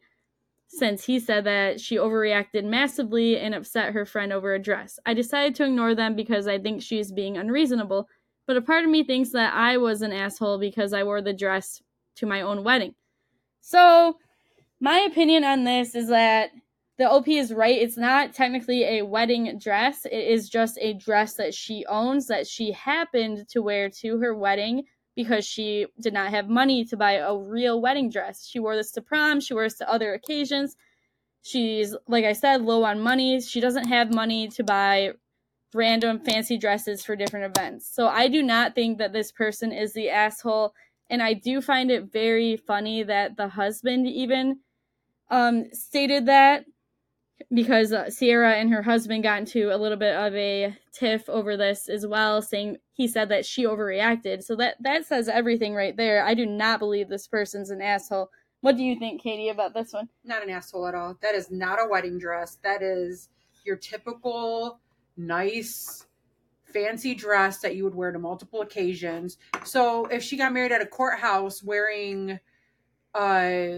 since 0.68 1.06
he 1.06 1.20
said 1.20 1.44
that 1.44 1.80
she 1.80 1.98
overreacted 1.98 2.64
massively 2.64 3.38
and 3.38 3.54
upset 3.54 3.94
her 3.94 4.04
friend 4.04 4.34
over 4.34 4.56
a 4.56 4.60
dress. 4.60 4.98
I 5.06 5.14
decided 5.14 5.54
to 5.54 5.66
ignore 5.66 5.94
them 5.94 6.16
because 6.16 6.48
I 6.48 6.58
think 6.58 6.82
she's 6.82 7.12
being 7.12 7.38
unreasonable, 7.38 8.10
but 8.48 8.58
a 8.58 8.64
part 8.64 8.84
of 8.84 8.90
me 8.90 9.04
thinks 9.04 9.30
that 9.34 9.54
I 9.54 9.78
was 9.78 10.02
an 10.02 10.12
asshole 10.12 10.58
because 10.58 10.92
I 10.92 11.04
wore 11.04 11.22
the 11.22 11.34
dress 11.34 11.84
to 12.16 12.26
my 12.26 12.42
own 12.42 12.64
wedding. 12.64 12.96
So, 13.62 14.18
my 14.80 14.98
opinion 15.02 15.44
on 15.44 15.64
this 15.64 15.94
is 15.94 16.08
that 16.08 16.50
the 16.98 17.08
OP 17.08 17.28
is 17.28 17.54
right. 17.54 17.80
It's 17.80 17.96
not 17.96 18.34
technically 18.34 18.86
a 18.86 19.04
wedding 19.04 19.60
dress, 19.60 20.04
it 20.06 20.28
is 20.28 20.50
just 20.50 20.80
a 20.82 20.94
dress 20.94 21.36
that 21.36 21.54
she 21.54 21.86
owns 21.86 22.26
that 22.26 22.48
she 22.48 22.72
happened 22.72 23.48
to 23.50 23.62
wear 23.62 23.88
to 24.02 24.18
her 24.18 24.34
wedding 24.34 24.86
because 25.18 25.46
she 25.46 25.88
did 26.00 26.14
not 26.14 26.30
have 26.30 26.48
money 26.48 26.86
to 26.86 26.96
buy 26.96 27.14
a 27.14 27.36
real 27.36 27.82
wedding 27.82 28.08
dress. 28.08 28.46
She 28.46 28.60
wore 28.60 28.76
this 28.76 28.92
to 28.92 29.02
prom, 29.02 29.40
she 29.42 29.56
wears 29.56 29.74
to 29.76 29.92
other 29.92 30.14
occasions. 30.14 30.78
She's, 31.42 31.96
like 32.08 32.24
I 32.24 32.34
said, 32.34 32.62
low 32.62 32.84
on 32.84 33.00
money. 33.00 33.42
She 33.42 33.60
doesn't 33.60 33.88
have 33.88 34.14
money 34.14 34.48
to 34.50 34.64
buy 34.64 35.14
random 35.74 36.20
fancy 36.20 36.58
dresses 36.58 37.04
for 37.04 37.16
different 37.16 37.58
events. 37.58 37.90
So 37.92 38.08
I 38.08 38.28
do 38.28 38.44
not 38.44 38.76
think 38.76 39.00
that 39.00 39.12
this 39.12 39.32
person 39.32 39.72
is 39.72 39.94
the 39.94 40.10
asshole. 40.10 40.74
And 41.10 41.24
I 41.24 41.34
do 41.34 41.62
find 41.62 41.90
it 41.90 42.12
very 42.12 42.56
funny 42.56 43.02
that 43.04 43.38
the 43.38 43.48
husband 43.48 44.08
even 44.08 44.60
um, 45.32 45.66
stated 45.74 46.28
that 46.28 46.66
because 47.54 47.94
uh, 47.94 48.10
Sierra 48.10 48.56
and 48.56 48.72
her 48.72 48.82
husband 48.82 49.24
got 49.24 49.40
into 49.40 49.74
a 49.74 49.78
little 49.78 49.98
bit 49.98 50.16
of 50.16 50.36
a 50.36 50.76
tiff 50.92 51.30
over 51.30 51.56
this 51.56 51.88
as 51.90 52.06
well, 52.06 52.42
saying 52.42 52.78
he 52.94 53.08
said 53.08 53.30
that 53.30 53.46
she 53.46 53.66
overreacted. 53.66 54.44
So 54.44 54.56
that 54.58 54.76
that 54.82 55.06
says 55.06 55.28
everything 55.30 55.74
right 55.76 55.96
there. 55.96 56.26
I 56.26 56.34
do 56.34 56.46
not 56.46 56.80
believe 56.80 57.10
this 57.10 57.28
person's 57.28 57.70
an 57.70 57.82
asshole. 57.82 58.30
What 58.62 58.76
do 58.76 58.84
you 58.84 58.98
think, 58.98 59.22
Katie, 59.22 59.50
about 59.50 59.74
this 59.74 59.94
one? 59.94 60.10
Not 60.24 60.44
an 60.44 60.50
asshole 60.50 60.88
at 60.88 60.96
all. 60.96 61.16
That 61.22 61.36
is 61.36 61.52
not 61.52 61.80
a 61.80 61.88
wedding 61.88 62.18
dress. 62.18 62.58
That 62.64 62.82
is 62.82 63.30
your 63.64 63.76
typical 63.76 64.80
nice 65.16 66.08
fancy 66.66 67.16
dress 67.16 67.60
that 67.60 67.76
you 67.76 67.84
would 67.84 67.96
wear 67.96 68.12
to 68.12 68.20
multiple 68.20 68.62
occasions. 68.62 69.38
So 69.64 70.06
if 70.08 70.24
she 70.24 70.38
got 70.38 70.54
married 70.54 70.72
at 70.72 70.82
a 70.82 70.86
courthouse 70.86 71.64
wearing 71.64 72.40
uh 73.14 73.70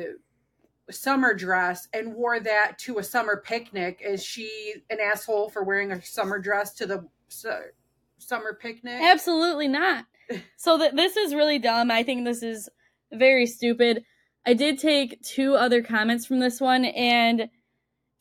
summer 0.92 1.34
dress 1.34 1.88
and 1.94 2.16
wore 2.16 2.40
that 2.40 2.78
to 2.80 2.98
a 2.98 3.04
summer 3.04 3.42
picnic. 3.46 4.02
Is 4.04 4.24
she 4.24 4.76
an 4.90 5.00
asshole 5.00 5.50
for 5.50 5.64
wearing 5.64 5.92
a 5.92 6.04
summer 6.04 6.40
dress 6.40 6.74
to 6.76 6.86
the 6.86 7.08
su- 7.28 7.72
summer 8.18 8.58
picnic? 8.60 9.02
Absolutely 9.02 9.68
not. 9.68 10.06
so 10.58 10.78
that 10.78 10.96
this 10.96 11.18
is 11.18 11.34
really 11.34 11.60
dumb. 11.60 11.92
I 11.92 12.04
think 12.04 12.26
this 12.26 12.44
is 12.44 12.70
very 13.12 13.46
stupid. 13.46 14.04
I 14.46 14.54
did 14.54 14.80
take 14.80 15.22
two 15.22 15.56
other 15.56 15.82
comments 15.84 16.26
from 16.26 16.40
this 16.40 16.62
one 16.62 16.86
and 16.86 17.50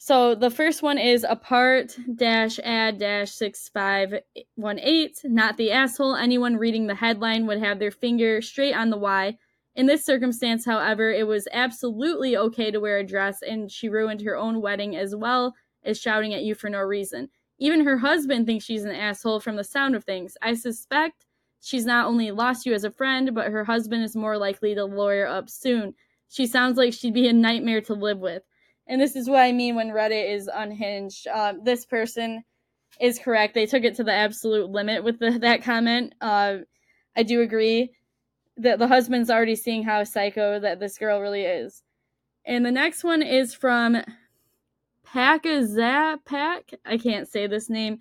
so 0.01 0.37
the 0.37 0.51
first 0.51 0.81
one 0.81 0.97
is 0.97 1.27
apart 1.29 1.97
dash 2.15 2.61
ad 2.61 2.99
dash 2.99 3.33
six 3.33 3.69
five 3.69 4.15
one 4.55 4.79
eight. 4.79 5.19
Not 5.25 5.57
the 5.57 5.73
asshole. 5.73 6.15
Anyone 6.15 6.57
reading 6.57 6.87
the 6.87 6.95
headline 6.95 7.47
would 7.47 7.59
have 7.59 7.81
their 7.81 7.91
finger 7.91 8.41
straight 8.41 8.75
on 8.75 8.91
the 8.91 8.97
Y. 8.97 9.37
In 9.79 9.87
this 9.87 10.05
circumstance, 10.05 10.65
however, 10.65 11.13
it 11.13 11.25
was 11.25 11.47
absolutely 11.53 12.37
okay 12.37 12.73
to 12.73 12.81
wear 12.81 12.99
a 12.99 13.07
dress, 13.07 13.43
and 13.43 13.71
she 13.71 13.89
ruined 13.89 14.21
her 14.23 14.37
own 14.37 14.61
wedding 14.61 14.97
as 14.97 15.15
well 15.15 15.55
as 15.85 16.01
shouting 16.01 16.35
at 16.35 16.43
you 16.43 16.57
for 16.57 16.69
no 16.69 16.81
reason. 16.81 17.29
Even 17.61 17.85
her 17.85 17.97
husband 17.99 18.45
thinks 18.45 18.65
she's 18.65 18.83
an 18.83 18.91
asshole 18.91 19.39
from 19.39 19.55
the 19.55 19.63
sound 19.63 19.95
of 19.95 20.03
things. 20.03 20.37
I 20.43 20.55
suspect 20.55 21.27
she's 21.61 21.87
not 21.87 22.07
only 22.07 22.33
lost 22.33 22.67
you 22.67 22.75
as 22.75 22.83
a 22.83 22.91
friend, 22.91 23.33
but 23.33 23.53
her 23.53 23.63
husband 23.63 24.03
is 24.03 24.17
more 24.17 24.37
likely 24.37 24.75
to 24.75 24.85
lawyer 24.85 25.29
up 25.29 25.49
soon. 25.49 25.95
She 26.29 26.49
sounds 26.49 26.77
like 26.77 26.93
she'd 26.93 27.15
be 27.15 27.29
a 27.29 27.33
nightmare 27.33 27.83
to 27.83 27.95
live 27.95 28.19
with. 28.19 28.43
And 28.89 29.01
this 29.01 29.15
is 29.15 29.29
what 29.29 29.43
I 29.43 29.53
mean 29.53 29.77
when 29.77 29.91
Reddit 29.91 30.35
is 30.35 30.51
unhinged. 30.53 31.29
Uh, 31.29 31.53
this 31.63 31.87
person 31.87 32.43
is 33.01 33.21
correct. 33.21 33.55
They 33.55 33.67
took 33.67 33.85
it 33.85 33.95
to 33.95 34.03
the 34.03 34.13
absolute 34.13 34.71
limit 34.71 35.05
with 35.05 35.21
the, 35.21 35.39
that 35.39 35.63
comment. 35.63 36.17
Uh, 36.21 36.57
I 37.17 37.23
do 37.23 37.43
agree 37.43 37.93
that 38.59 38.79
the 38.79 38.89
husband's 38.89 39.31
already 39.31 39.57
seeing 39.57 39.83
how 39.83 40.05
psycho 40.05 40.61
that 40.61 40.81
this 40.81 40.99
girl 40.99 41.21
really 41.21 41.45
is. 41.45 41.83
And 42.45 42.65
the 42.65 42.73
next 42.73 43.05
one 43.05 43.23
is 43.23 43.55
from 43.55 44.03
Pakazapak. 45.07 46.75
I 46.85 46.99
can't 46.99 47.29
say 47.29 47.47
this 47.47 47.71
name. 47.71 47.99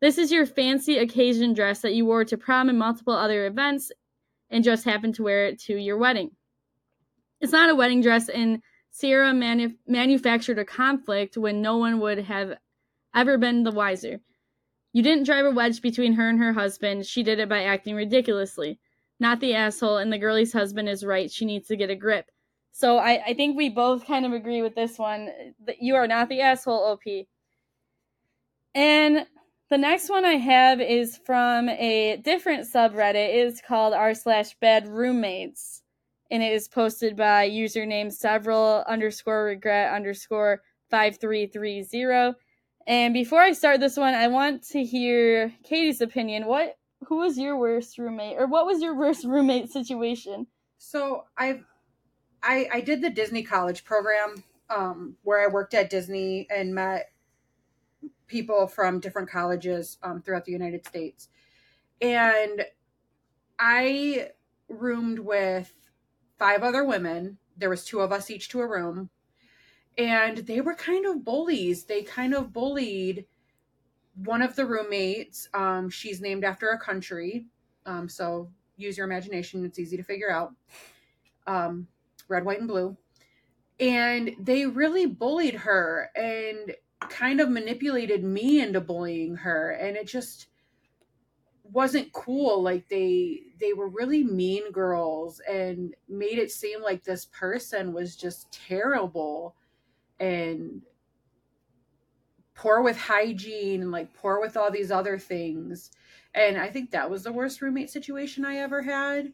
This 0.00 0.18
is 0.18 0.32
your 0.32 0.46
fancy 0.46 0.98
occasion 0.98 1.54
dress 1.54 1.80
that 1.80 1.94
you 1.94 2.06
wore 2.06 2.24
to 2.24 2.38
prom 2.38 2.68
and 2.68 2.78
multiple 2.78 3.14
other 3.14 3.46
events 3.46 3.90
and 4.50 4.64
just 4.64 4.84
happened 4.84 5.14
to 5.16 5.24
wear 5.24 5.46
it 5.46 5.60
to 5.62 5.76
your 5.76 5.98
wedding. 5.98 6.30
It's 7.40 7.52
not 7.52 7.70
a 7.70 7.74
wedding 7.74 8.00
dress, 8.00 8.28
and 8.28 8.62
Sierra 8.90 9.32
manu- 9.32 9.76
manufactured 9.86 10.58
a 10.58 10.64
conflict 10.64 11.36
when 11.36 11.62
no 11.62 11.76
one 11.76 12.00
would 12.00 12.18
have 12.18 12.54
ever 13.14 13.38
been 13.38 13.62
the 13.62 13.70
wiser. 13.70 14.20
You 14.92 15.02
didn't 15.02 15.24
drive 15.24 15.44
a 15.44 15.50
wedge 15.50 15.82
between 15.82 16.14
her 16.14 16.28
and 16.28 16.38
her 16.38 16.52
husband. 16.52 17.06
She 17.06 17.22
did 17.22 17.38
it 17.38 17.48
by 17.48 17.64
acting 17.64 17.94
ridiculously. 17.94 18.80
Not 19.20 19.40
the 19.40 19.54
asshole, 19.54 19.98
and 19.98 20.12
the 20.12 20.18
girlie's 20.18 20.52
husband 20.52 20.88
is 20.88 21.04
right. 21.04 21.30
She 21.30 21.44
needs 21.44 21.68
to 21.68 21.76
get 21.76 21.90
a 21.90 21.96
grip. 21.96 22.30
So 22.72 22.98
I, 22.98 23.22
I 23.26 23.34
think 23.34 23.56
we 23.56 23.68
both 23.68 24.06
kind 24.06 24.24
of 24.24 24.32
agree 24.32 24.62
with 24.62 24.74
this 24.74 24.98
one. 24.98 25.30
That 25.66 25.82
you 25.82 25.96
are 25.96 26.06
not 26.06 26.28
the 26.28 26.40
asshole, 26.40 26.92
OP. 26.92 27.26
And 28.74 29.26
the 29.70 29.78
next 29.78 30.08
one 30.08 30.24
I 30.24 30.36
have 30.36 30.80
is 30.80 31.18
from 31.26 31.68
a 31.68 32.18
different 32.24 32.66
subreddit. 32.72 33.14
It 33.16 33.46
is 33.46 33.60
called 33.60 33.94
r 33.94 34.14
slash 34.14 34.54
bad 34.60 34.86
roommates. 34.86 35.82
And 36.30 36.42
it 36.42 36.52
is 36.52 36.68
posted 36.68 37.16
by 37.16 37.48
username 37.48 38.12
several 38.12 38.84
underscore 38.86 39.44
regret 39.44 39.92
underscore 39.92 40.62
5330. 40.90 42.38
And 42.86 43.12
before 43.12 43.40
I 43.40 43.52
start 43.52 43.80
this 43.80 43.96
one, 43.96 44.14
I 44.14 44.28
want 44.28 44.62
to 44.68 44.84
hear 44.84 45.52
Katie's 45.64 46.00
opinion. 46.00 46.46
What 46.46 46.76
who 47.06 47.18
was 47.18 47.38
your 47.38 47.56
worst 47.56 47.98
roommate 47.98 48.36
or 48.38 48.46
what 48.46 48.66
was 48.66 48.82
your 48.82 48.94
worst 48.94 49.24
roommate 49.24 49.70
situation? 49.70 50.46
So 50.78 51.24
I've 51.36 51.64
I 52.42 52.68
I 52.72 52.80
did 52.80 53.02
the 53.02 53.10
Disney 53.10 53.42
college 53.42 53.84
program 53.84 54.44
um 54.70 55.16
where 55.22 55.40
I 55.40 55.52
worked 55.52 55.74
at 55.74 55.90
Disney 55.90 56.46
and 56.50 56.74
met 56.74 57.10
people 58.28 58.66
from 58.66 59.00
different 59.00 59.30
colleges 59.30 59.98
um, 60.02 60.22
throughout 60.22 60.44
the 60.44 60.52
United 60.52 60.86
States. 60.86 61.28
And 62.00 62.64
I 63.58 64.30
roomed 64.68 65.18
with 65.18 65.72
five 66.38 66.62
other 66.62 66.84
women. 66.84 67.38
There 67.56 67.70
was 67.70 67.84
two 67.84 68.00
of 68.00 68.12
us 68.12 68.30
each 68.30 68.48
to 68.50 68.60
a 68.60 68.68
room. 68.68 69.10
And 69.96 70.38
they 70.38 70.60
were 70.60 70.74
kind 70.74 71.06
of 71.06 71.24
bullies. 71.24 71.84
They 71.84 72.02
kind 72.02 72.34
of 72.34 72.52
bullied 72.52 73.26
one 74.24 74.42
of 74.42 74.56
the 74.56 74.66
roommates. 74.66 75.48
Um, 75.54 75.88
she's 75.90 76.20
named 76.20 76.44
after 76.44 76.70
a 76.70 76.78
country. 76.78 77.46
Um, 77.86 78.08
so 78.08 78.50
use 78.76 78.96
your 78.96 79.06
imagination. 79.06 79.64
It's 79.64 79.78
easy 79.78 79.96
to 79.96 80.02
figure 80.02 80.30
out. 80.30 80.54
Um, 81.46 81.88
red, 82.28 82.44
white, 82.44 82.58
and 82.58 82.68
blue. 82.68 82.96
And 83.80 84.32
they 84.40 84.66
really 84.66 85.06
bullied 85.06 85.54
her. 85.54 86.10
And 86.14 86.74
kind 87.00 87.40
of 87.40 87.48
manipulated 87.48 88.24
me 88.24 88.60
into 88.60 88.80
bullying 88.80 89.36
her 89.36 89.70
and 89.70 89.96
it 89.96 90.06
just 90.06 90.48
wasn't 91.62 92.12
cool 92.12 92.62
like 92.62 92.88
they 92.88 93.42
they 93.60 93.72
were 93.72 93.88
really 93.88 94.24
mean 94.24 94.70
girls 94.72 95.40
and 95.48 95.94
made 96.08 96.38
it 96.38 96.50
seem 96.50 96.82
like 96.82 97.04
this 97.04 97.26
person 97.26 97.92
was 97.92 98.16
just 98.16 98.50
terrible 98.50 99.54
and 100.18 100.82
poor 102.58 102.82
with 102.82 102.98
hygiene 102.98 103.82
and 103.82 103.92
like 103.92 104.12
poor 104.14 104.40
with 104.40 104.56
all 104.56 104.70
these 104.70 104.90
other 104.90 105.18
things 105.18 105.90
and 106.34 106.58
i 106.58 106.68
think 106.68 106.90
that 106.90 107.10
was 107.10 107.22
the 107.22 107.32
worst 107.32 107.62
roommate 107.62 107.90
situation 107.90 108.44
i 108.44 108.56
ever 108.56 108.82
had 108.82 109.32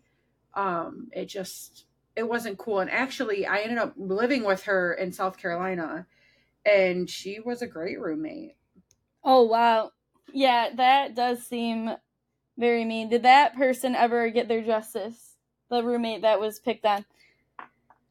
um 0.55 1.09
it 1.13 1.27
just 1.27 1.87
it 2.15 2.29
wasn't 2.29 2.59
cool 2.59 2.81
and 2.81 2.91
actually 2.91 3.47
i 3.47 3.59
ended 3.59 3.79
up 3.79 3.93
living 3.97 4.45
with 4.45 4.63
her 4.65 4.95
in 4.95 5.11
south 5.11 5.37
carolina 5.39 6.07
and 6.67 7.09
she 7.11 7.41
was 7.41 7.63
a 7.63 7.67
great 7.67 8.01
roommate. 8.01 8.57
Oh 9.23 9.43
wow. 9.43 9.91
Yeah, 10.33 10.71
that 10.77 11.15
does 11.15 11.45
seem 11.45 11.91
very 12.57 12.85
mean. 12.85 13.09
Did 13.09 13.23
that 13.23 13.57
person 13.57 13.95
ever 13.95 14.31
get 14.31 14.49
their 14.49 14.63
justice? 14.63 15.37
The 15.71 15.83
roommate 15.83 16.23
that 16.23 16.41
was 16.41 16.59
picked 16.59 16.85
on? 16.85 17.05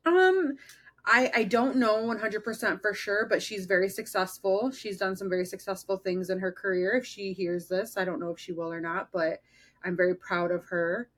Um 0.06 0.58
I 1.06 1.32
I 1.36 1.44
don't 1.44 1.78
know 1.78 1.98
100% 2.06 2.82
for 2.82 2.94
sure, 2.94 3.26
but 3.30 3.42
she's 3.42 3.66
very 3.66 3.90
successful. 3.90 4.72
She's 4.72 4.98
done 4.98 5.16
some 5.16 5.30
very 5.30 5.46
successful 5.46 5.98
things 5.98 6.30
in 6.30 6.40
her 6.40 6.52
career. 6.52 6.94
If 6.94 7.06
she 7.06 7.34
hears 7.34 7.68
this, 7.68 7.98
I 7.98 8.06
don't 8.06 8.20
know 8.20 8.32
if 8.32 8.40
she 8.40 8.54
will 8.54 8.72
or 8.72 8.80
not, 8.82 9.10
but 9.12 9.42
I'm 9.84 9.98
very 9.98 10.16
proud 10.16 10.52
of 10.52 10.66
her. 10.66 11.10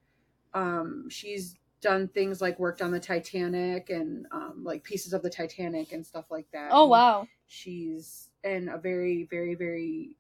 Um 0.54 1.10
she's 1.10 1.58
done 1.82 2.08
things 2.08 2.42
like 2.42 2.58
worked 2.58 2.82
on 2.82 2.90
the 2.90 3.00
Titanic 3.00 3.92
and 3.92 4.26
um, 4.32 4.64
like 4.64 4.84
pieces 4.84 5.14
of 5.14 5.22
the 5.22 5.30
Titanic 5.30 5.92
and 5.92 6.04
stuff 6.04 6.32
like 6.32 6.48
that. 6.52 6.70
Oh 6.72 6.88
wow. 6.88 7.28
She's 7.46 8.32
in 8.44 8.70
a 8.70 8.78
very 8.78 9.28
very 9.30 9.54
very 9.54 10.16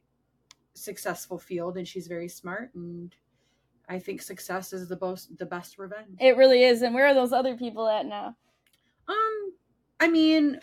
successful 0.76 1.40
field 1.40 1.78
and 1.78 1.88
she's 1.88 2.06
very 2.06 2.28
smart 2.28 2.70
and 2.76 3.16
I 3.88 3.98
think 3.98 4.22
success 4.22 4.74
is 4.74 4.88
the 4.88 4.98
most 5.02 5.36
the 5.40 5.46
best 5.46 5.80
revenge. 5.80 6.18
It 6.20 6.38
really 6.38 6.64
is. 6.64 6.84
And 6.84 6.94
where 6.94 7.08
are 7.08 7.14
those 7.16 7.34
other 7.34 7.56
people 7.56 7.88
at 7.88 8.06
now? 8.06 8.36
Um 9.08 9.45
I 10.00 10.08
mean, 10.08 10.60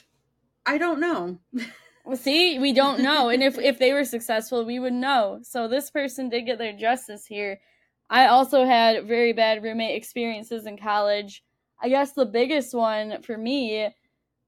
I 0.67 0.79
don't 0.79 1.01
know. 1.01 1.39
well, 2.05 2.17
see, 2.17 2.59
we 2.59 2.73
don't 2.73 3.01
know. 3.01 3.29
and 3.29 3.43
if 3.43 3.59
if 3.59 3.79
they 3.79 3.93
were 3.93 4.05
successful, 4.05 4.65
we 4.65 4.79
would 4.79 4.93
know. 4.93 5.41
So 5.43 5.69
this 5.69 5.91
person 5.91 6.29
did 6.29 6.47
get 6.47 6.59
their 6.59 6.77
justice 6.77 7.27
here 7.27 7.61
I 8.13 8.27
also 8.27 8.67
had 8.67 9.07
very 9.07 9.33
bad 9.33 9.63
roommate 9.63 9.97
experiences 9.97 10.67
in 10.67 10.77
college. 10.77 11.43
I 11.83 11.89
guess 11.89 12.13
the 12.13 12.27
biggest 12.27 12.75
one 12.75 13.23
for 13.23 13.39
me 13.39 13.89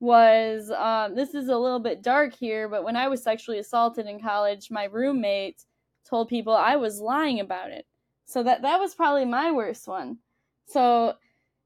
was 0.01 0.71
um, 0.71 1.15
this 1.15 1.35
is 1.35 1.49
a 1.49 1.57
little 1.57 1.79
bit 1.79 2.03
dark 2.03 2.35
here, 2.35 2.69
but 2.69 2.85
when 2.85 2.95
I 2.95 3.09
was 3.09 3.23
sexually 3.23 3.59
assaulted 3.59 4.05
in 4.07 4.21
college, 4.21 4.71
my 4.71 4.85
roommate 4.85 5.65
told 6.07 6.29
people 6.29 6.55
I 6.55 6.77
was 6.77 7.01
lying 7.01 7.41
about 7.41 7.71
it. 7.71 7.87
So 8.27 8.43
that 8.43 8.61
that 8.61 8.79
was 8.81 8.95
probably 8.95 9.25
my 9.25 9.51
worst 9.51 9.89
one. 9.89 10.19
So 10.67 11.15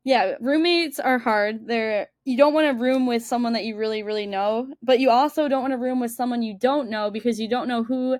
yeah, 0.05 0.35
roommates 0.40 0.99
are 0.99 1.19
hard. 1.19 1.67
They're 1.67 2.09
you 2.25 2.37
don't 2.37 2.55
want 2.55 2.67
to 2.67 2.83
room 2.83 3.07
with 3.07 3.25
someone 3.25 3.52
that 3.55 3.64
you 3.64 3.76
really 3.76 4.02
really 4.02 4.26
know, 4.26 4.69
but 4.83 5.00
you 5.00 5.11
also 5.11 5.49
don't 5.49 5.62
want 5.62 5.73
to 5.73 5.78
room 5.78 6.00
with 6.00 6.12
someone 6.12 6.43
you 6.43 6.57
don't 6.59 6.90
know 6.90 7.11
because 7.11 7.40
you 7.40 7.49
don't 7.49 7.69
know 7.69 7.85
who 7.85 8.19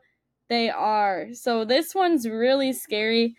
they 0.49 0.71
are. 0.71 1.29
So 1.33 1.65
this 1.65 1.95
one's 1.95 2.29
really 2.29 2.73
scary. 2.73 3.37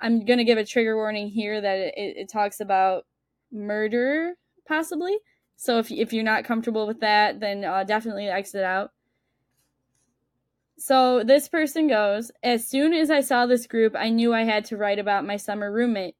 I'm 0.00 0.24
going 0.24 0.38
to 0.38 0.44
give 0.44 0.58
a 0.58 0.64
trigger 0.64 0.96
warning 0.96 1.28
here 1.28 1.60
that 1.60 1.78
it, 1.78 1.94
it 1.96 2.28
talks 2.28 2.60
about 2.60 3.06
murder, 3.50 4.34
possibly. 4.66 5.16
So 5.56 5.78
if, 5.78 5.90
if 5.90 6.12
you're 6.12 6.24
not 6.24 6.44
comfortable 6.44 6.86
with 6.86 7.00
that, 7.00 7.40
then 7.40 7.64
uh, 7.64 7.84
definitely 7.84 8.28
exit 8.28 8.64
out. 8.64 8.90
So 10.76 11.22
this 11.24 11.48
person 11.48 11.88
goes, 11.88 12.30
As 12.42 12.66
soon 12.66 12.92
as 12.92 13.10
I 13.10 13.20
saw 13.20 13.46
this 13.46 13.66
group, 13.66 13.94
I 13.96 14.10
knew 14.10 14.34
I 14.34 14.42
had 14.42 14.64
to 14.66 14.76
write 14.76 14.98
about 14.98 15.24
my 15.24 15.36
summer 15.36 15.72
roommate. 15.72 16.16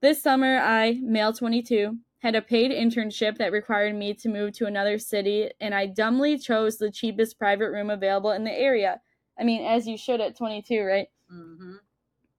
This 0.00 0.22
summer, 0.22 0.58
I, 0.58 1.00
male 1.02 1.32
22, 1.32 1.98
had 2.20 2.36
a 2.36 2.42
paid 2.42 2.70
internship 2.70 3.38
that 3.38 3.50
required 3.50 3.96
me 3.96 4.14
to 4.14 4.28
move 4.28 4.52
to 4.52 4.66
another 4.66 4.98
city, 4.98 5.50
and 5.60 5.74
I 5.74 5.86
dumbly 5.86 6.38
chose 6.38 6.78
the 6.78 6.90
cheapest 6.90 7.38
private 7.38 7.70
room 7.70 7.90
available 7.90 8.30
in 8.30 8.44
the 8.44 8.52
area. 8.52 9.00
I 9.38 9.44
mean, 9.44 9.64
as 9.64 9.86
you 9.86 9.96
should 9.96 10.20
at 10.20 10.36
22, 10.36 10.82
right? 10.82 11.08
Mm-hmm. 11.32 11.74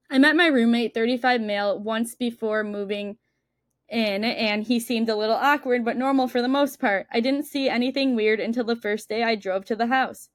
I 0.10 0.18
met 0.18 0.36
my 0.36 0.48
roommate, 0.48 0.94
35 0.94 1.42
male, 1.42 1.80
once 1.80 2.16
before 2.16 2.64
moving 2.64 3.18
in, 3.90 4.24
and 4.24 4.64
he 4.64 4.80
seemed 4.80 5.10
a 5.10 5.16
little 5.16 5.36
awkward 5.36 5.84
but 5.84 5.98
normal 5.98 6.28
for 6.28 6.42
the 6.42 6.48
most 6.48 6.80
part. 6.80 7.08
I 7.12 7.20
didn't 7.20 7.46
see 7.46 7.70
anything 7.70 8.16
weird 8.16 8.40
until 8.40 8.64
the 8.64 8.76
first 8.76 9.10
day 9.10 9.24
I 9.24 9.36
drove 9.36 9.66
to 9.66 9.76
the 9.76 9.88
house. 9.88 10.30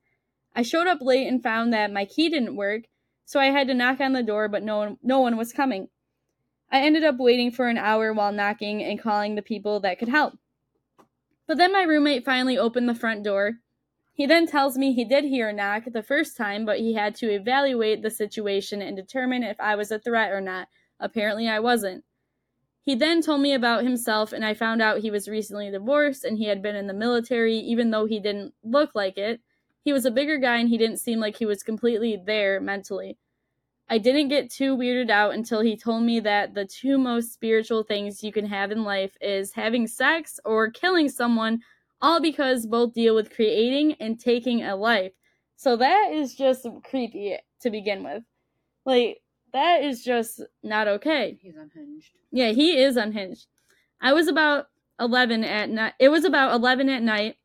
I 0.54 0.62
showed 0.62 0.86
up 0.86 0.98
late 1.00 1.26
and 1.26 1.42
found 1.42 1.72
that 1.72 1.92
my 1.92 2.04
key 2.04 2.28
didn't 2.28 2.56
work, 2.56 2.82
so 3.24 3.40
I 3.40 3.46
had 3.46 3.66
to 3.68 3.74
knock 3.74 4.00
on 4.00 4.12
the 4.12 4.22
door, 4.22 4.48
but 4.48 4.62
no 4.62 4.76
one, 4.76 4.98
no 5.02 5.20
one 5.20 5.36
was 5.36 5.52
coming. 5.52 5.88
I 6.70 6.80
ended 6.80 7.04
up 7.04 7.16
waiting 7.18 7.50
for 7.50 7.68
an 7.68 7.78
hour 7.78 8.12
while 8.12 8.32
knocking 8.32 8.82
and 8.82 9.00
calling 9.00 9.34
the 9.34 9.42
people 9.42 9.80
that 9.80 9.98
could 9.98 10.08
help. 10.08 10.38
But 11.46 11.58
then 11.58 11.72
my 11.72 11.82
roommate 11.82 12.24
finally 12.24 12.58
opened 12.58 12.88
the 12.88 12.94
front 12.94 13.22
door, 13.22 13.58
he 14.14 14.26
then 14.26 14.46
tells 14.46 14.78
me 14.78 14.92
he 14.92 15.04
did 15.04 15.24
hear 15.24 15.48
a 15.48 15.52
knock 15.52 15.84
the 15.86 16.02
first 16.02 16.36
time, 16.36 16.64
but 16.64 16.78
he 16.78 16.94
had 16.94 17.16
to 17.16 17.32
evaluate 17.32 18.00
the 18.00 18.10
situation 18.10 18.80
and 18.80 18.96
determine 18.96 19.42
if 19.42 19.60
I 19.60 19.74
was 19.74 19.90
a 19.90 19.98
threat 19.98 20.30
or 20.30 20.40
not. 20.40 20.68
Apparently, 21.00 21.48
I 21.48 21.58
wasn't. 21.58 22.04
He 22.80 22.94
then 22.94 23.22
told 23.22 23.40
me 23.40 23.52
about 23.52 23.82
himself, 23.82 24.32
and 24.32 24.44
I 24.44 24.54
found 24.54 24.80
out 24.80 25.00
he 25.00 25.10
was 25.10 25.26
recently 25.26 25.68
divorced 25.68 26.22
and 26.22 26.38
he 26.38 26.44
had 26.44 26.62
been 26.62 26.76
in 26.76 26.86
the 26.86 26.94
military, 26.94 27.56
even 27.56 27.90
though 27.90 28.04
he 28.06 28.20
didn't 28.20 28.54
look 28.62 28.94
like 28.94 29.18
it. 29.18 29.40
He 29.82 29.92
was 29.92 30.06
a 30.06 30.12
bigger 30.12 30.38
guy 30.38 30.58
and 30.58 30.68
he 30.68 30.78
didn't 30.78 30.98
seem 30.98 31.18
like 31.18 31.38
he 31.38 31.46
was 31.46 31.64
completely 31.64 32.16
there 32.16 32.60
mentally. 32.60 33.18
I 33.88 33.98
didn't 33.98 34.28
get 34.28 34.50
too 34.50 34.76
weirded 34.76 35.10
out 35.10 35.34
until 35.34 35.60
he 35.60 35.76
told 35.76 36.04
me 36.04 36.18
that 36.20 36.54
the 36.54 36.64
two 36.64 36.96
most 36.96 37.32
spiritual 37.32 37.82
things 37.82 38.22
you 38.22 38.32
can 38.32 38.46
have 38.46 38.70
in 38.70 38.82
life 38.82 39.14
is 39.20 39.52
having 39.52 39.86
sex 39.86 40.40
or 40.44 40.70
killing 40.70 41.08
someone, 41.08 41.60
all 42.00 42.20
because 42.20 42.66
both 42.66 42.94
deal 42.94 43.14
with 43.14 43.34
creating 43.34 43.94
and 44.00 44.18
taking 44.18 44.62
a 44.62 44.74
life. 44.74 45.12
So 45.56 45.76
that 45.76 46.12
is 46.12 46.34
just 46.34 46.66
creepy 46.88 47.36
to 47.60 47.70
begin 47.70 48.02
with. 48.02 48.22
Like, 48.86 49.20
that 49.52 49.84
is 49.84 50.02
just 50.02 50.42
not 50.62 50.88
okay. 50.88 51.38
He's 51.40 51.54
unhinged. 51.54 52.10
Yeah, 52.32 52.50
he 52.50 52.78
is 52.78 52.96
unhinged. 52.96 53.46
I 54.00 54.12
was 54.12 54.28
about 54.28 54.66
11 54.98 55.44
at 55.44 55.70
night. 55.70 55.94
It 56.00 56.08
was 56.08 56.24
about 56.24 56.54
11 56.54 56.88
at 56.88 57.02
night. 57.02 57.36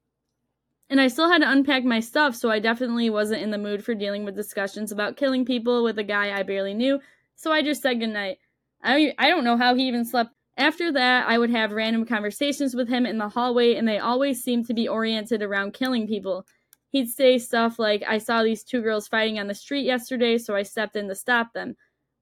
And 0.90 1.00
I 1.00 1.08
still 1.08 1.30
had 1.30 1.42
to 1.42 1.52
unpack 1.52 1.84
my 1.84 2.00
stuff, 2.00 2.36
so 2.36 2.50
I 2.50 2.60
definitely 2.60 3.10
wasn't 3.12 3.44
in 3.44 3.52
the 3.52 3.60
mood 3.60 3.84
for 3.84 3.94
dealing 3.94 4.26
with 4.26 4.36
discussions 4.36 4.92
about 4.92 5.18
killing 5.18 5.46
people 5.46 5.84
with 5.84 6.00
a 6.00 6.04
guy 6.04 6.38
I 6.38 6.44
barely 6.44 6.74
knew. 6.74 7.00
So 7.36 7.52
I 7.52 7.62
just 7.62 7.82
said 7.82 8.00
goodnight. 8.00 8.40
I 8.84 9.14
I 9.18 9.30
don't 9.30 9.44
know 9.44 9.58
how 9.58 9.76
he 9.76 9.88
even 9.88 10.04
slept. 10.04 10.32
After 10.58 10.92
that, 10.92 11.28
I 11.28 11.38
would 11.38 11.52
have 11.52 11.72
random 11.72 12.06
conversations 12.06 12.76
with 12.76 12.90
him 12.90 13.06
in 13.06 13.18
the 13.18 13.30
hallway, 13.30 13.76
and 13.76 13.88
they 13.88 14.00
always 14.00 14.44
seemed 14.44 14.66
to 14.68 14.74
be 14.74 14.88
oriented 14.88 15.42
around 15.42 15.74
killing 15.74 16.08
people. 16.08 16.46
He'd 16.90 17.08
say 17.08 17.38
stuff 17.38 17.78
like, 17.78 18.04
I 18.08 18.18
saw 18.18 18.42
these 18.44 18.64
two 18.64 18.82
girls 18.82 19.08
fighting 19.08 19.40
on 19.40 19.48
the 19.48 19.54
street 19.54 19.86
yesterday, 19.86 20.38
so 20.38 20.56
I 20.56 20.64
stepped 20.64 20.96
in 20.96 21.08
to 21.08 21.16
stop 21.16 21.54
them. 21.54 21.76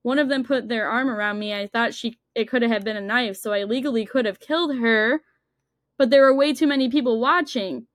One 0.04 0.20
of 0.20 0.30
them 0.30 0.44
put 0.44 0.68
their 0.68 0.90
arm 0.90 1.10
around 1.10 1.40
me. 1.40 1.54
I 1.54 1.68
thought 1.68 1.94
she 1.94 2.20
it 2.36 2.50
could 2.50 2.62
have 2.62 2.84
been 2.84 2.98
a 2.98 3.02
knife, 3.02 3.38
so 3.38 3.54
I 3.54 3.64
legally 3.64 4.06
could 4.06 4.26
have 4.26 4.40
killed 4.40 4.78
her, 4.78 5.22
but 5.98 6.10
there 6.10 6.22
were 6.22 6.36
way 6.36 6.54
too 6.54 6.68
many 6.68 6.90
people 6.90 7.20
watching. 7.20 7.88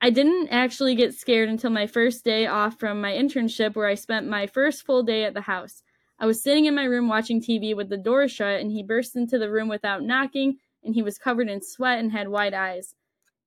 I 0.00 0.10
didn't 0.10 0.48
actually 0.48 0.94
get 0.94 1.14
scared 1.14 1.48
until 1.48 1.70
my 1.70 1.86
first 1.86 2.24
day 2.24 2.46
off 2.46 2.78
from 2.78 3.00
my 3.00 3.12
internship, 3.12 3.74
where 3.74 3.88
I 3.88 3.94
spent 3.94 4.28
my 4.28 4.46
first 4.46 4.86
full 4.86 5.02
day 5.02 5.24
at 5.24 5.34
the 5.34 5.42
house. 5.42 5.82
I 6.20 6.26
was 6.26 6.42
sitting 6.42 6.66
in 6.66 6.74
my 6.74 6.84
room 6.84 7.08
watching 7.08 7.40
TV 7.40 7.74
with 7.74 7.88
the 7.88 7.96
door 7.96 8.28
shut, 8.28 8.60
and 8.60 8.70
he 8.70 8.82
burst 8.82 9.16
into 9.16 9.38
the 9.38 9.50
room 9.50 9.68
without 9.68 10.04
knocking, 10.04 10.58
and 10.84 10.94
he 10.94 11.02
was 11.02 11.18
covered 11.18 11.48
in 11.48 11.60
sweat 11.62 11.98
and 11.98 12.12
had 12.12 12.28
wide 12.28 12.54
eyes. 12.54 12.94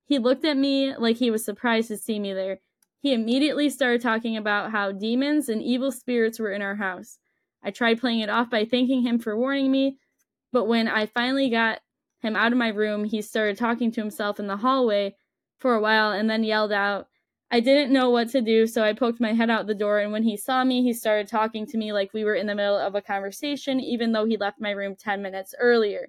He 0.06 0.20
looked 0.20 0.44
at 0.44 0.58
me 0.58 0.94
like 0.96 1.18
he 1.18 1.32
was 1.32 1.46
surprised 1.46 1.88
to 1.88 1.98
see 1.98 2.20
me 2.20 2.34
there. 2.34 2.60
He 3.00 3.14
immediately 3.14 3.70
started 3.70 4.02
talking 4.02 4.36
about 4.36 4.72
how 4.72 4.92
demons 4.92 5.48
and 5.48 5.62
evil 5.62 5.92
spirits 5.92 6.38
were 6.38 6.52
in 6.52 6.62
our 6.62 6.76
house. 6.76 7.18
I 7.64 7.72
tried 7.72 8.00
playing 8.02 8.20
it 8.20 8.30
off 8.30 8.50
by 8.50 8.66
thanking 8.66 9.04
him 9.04 9.20
for 9.20 9.38
warning 9.38 9.72
me, 9.72 9.98
but 10.52 10.66
when 10.66 10.90
I 10.90 11.06
finally 11.06 11.50
got 11.50 11.80
him 12.20 12.36
out 12.36 12.52
of 12.52 12.58
my 12.58 12.70
room, 12.70 13.06
he 13.06 13.22
started 13.22 13.58
talking 13.58 13.90
to 13.92 14.02
himself 14.02 14.38
in 14.38 14.48
the 14.48 14.58
hallway 14.58 15.16
for 15.62 15.76
a 15.76 15.82
while 15.82 16.12
and 16.12 16.30
then 16.30 16.44
yelled 16.44 16.72
out. 16.72 17.08
I 17.54 17.60
didn't 17.60 17.94
know 17.94 18.10
what 18.10 18.30
to 18.30 18.42
do, 18.42 18.66
so 18.66 18.82
I 18.82 18.94
poked 18.94 19.20
my 19.20 19.34
head 19.34 19.50
out 19.50 19.68
the 19.68 19.76
door, 19.76 20.00
and 20.00 20.14
when 20.14 20.24
he 20.24 20.38
saw 20.38 20.64
me, 20.64 20.84
he 20.84 20.94
started 20.94 21.28
talking 21.28 21.66
to 21.68 21.78
me 21.78 21.92
like 21.92 22.14
we 22.14 22.24
were 22.24 22.36
in 22.36 22.48
the 22.48 22.56
middle 22.56 22.78
of 22.78 22.96
a 22.96 23.02
conversation, 23.02 23.82
even 23.82 24.14
though 24.14 24.24
he 24.24 24.38
left 24.38 24.62
my 24.62 24.72
room 24.72 24.96
10 24.96 25.22
minutes 25.22 25.54
earlier. 25.60 26.08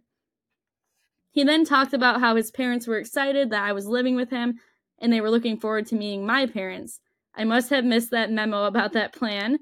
He 1.32 1.42
then 1.42 1.64
talked 1.64 1.92
about 1.92 2.20
how 2.20 2.36
his 2.36 2.52
parents 2.52 2.86
were 2.86 2.98
excited 2.98 3.50
that 3.50 3.64
I 3.64 3.72
was 3.72 3.86
living 3.88 4.14
with 4.14 4.30
him, 4.30 4.60
and 5.00 5.12
they 5.12 5.20
were 5.20 5.30
looking 5.30 5.58
forward 5.58 5.86
to 5.86 5.96
meeting 5.96 6.24
my 6.24 6.46
parents. 6.46 7.00
I 7.34 7.42
must 7.42 7.70
have 7.70 7.84
missed 7.84 8.12
that 8.12 8.30
memo 8.30 8.64
about 8.64 8.92
that 8.92 9.12
plan. 9.12 9.58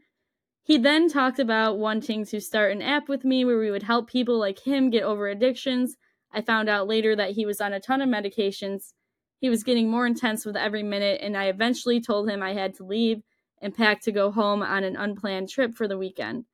He 0.62 0.76
then 0.76 1.08
talked 1.08 1.38
about 1.38 1.78
wanting 1.78 2.26
to 2.26 2.42
start 2.42 2.72
an 2.72 2.82
app 2.82 3.08
with 3.08 3.24
me 3.24 3.46
where 3.46 3.58
we 3.58 3.70
would 3.70 3.84
help 3.84 4.10
people 4.10 4.38
like 4.38 4.66
him 4.66 4.90
get 4.90 5.02
over 5.02 5.28
addictions. 5.28 5.96
I 6.30 6.42
found 6.42 6.68
out 6.68 6.86
later 6.86 7.16
that 7.16 7.30
he 7.30 7.46
was 7.46 7.60
on 7.60 7.72
a 7.72 7.80
ton 7.80 8.02
of 8.02 8.08
medications 8.08 8.92
he 9.40 9.48
was 9.48 9.64
getting 9.64 9.90
more 9.90 10.06
intense 10.06 10.44
with 10.44 10.56
every 10.56 10.82
minute, 10.82 11.20
and 11.22 11.36
I 11.36 11.46
eventually 11.46 12.00
told 12.00 12.28
him 12.28 12.42
I 12.42 12.52
had 12.52 12.74
to 12.74 12.84
leave 12.84 13.22
and 13.62 13.74
pack 13.74 14.02
to 14.02 14.12
go 14.12 14.30
home 14.30 14.62
on 14.62 14.84
an 14.84 14.96
unplanned 14.96 15.48
trip 15.48 15.74
for 15.74 15.88
the 15.88 15.98
weekend. 15.98 16.44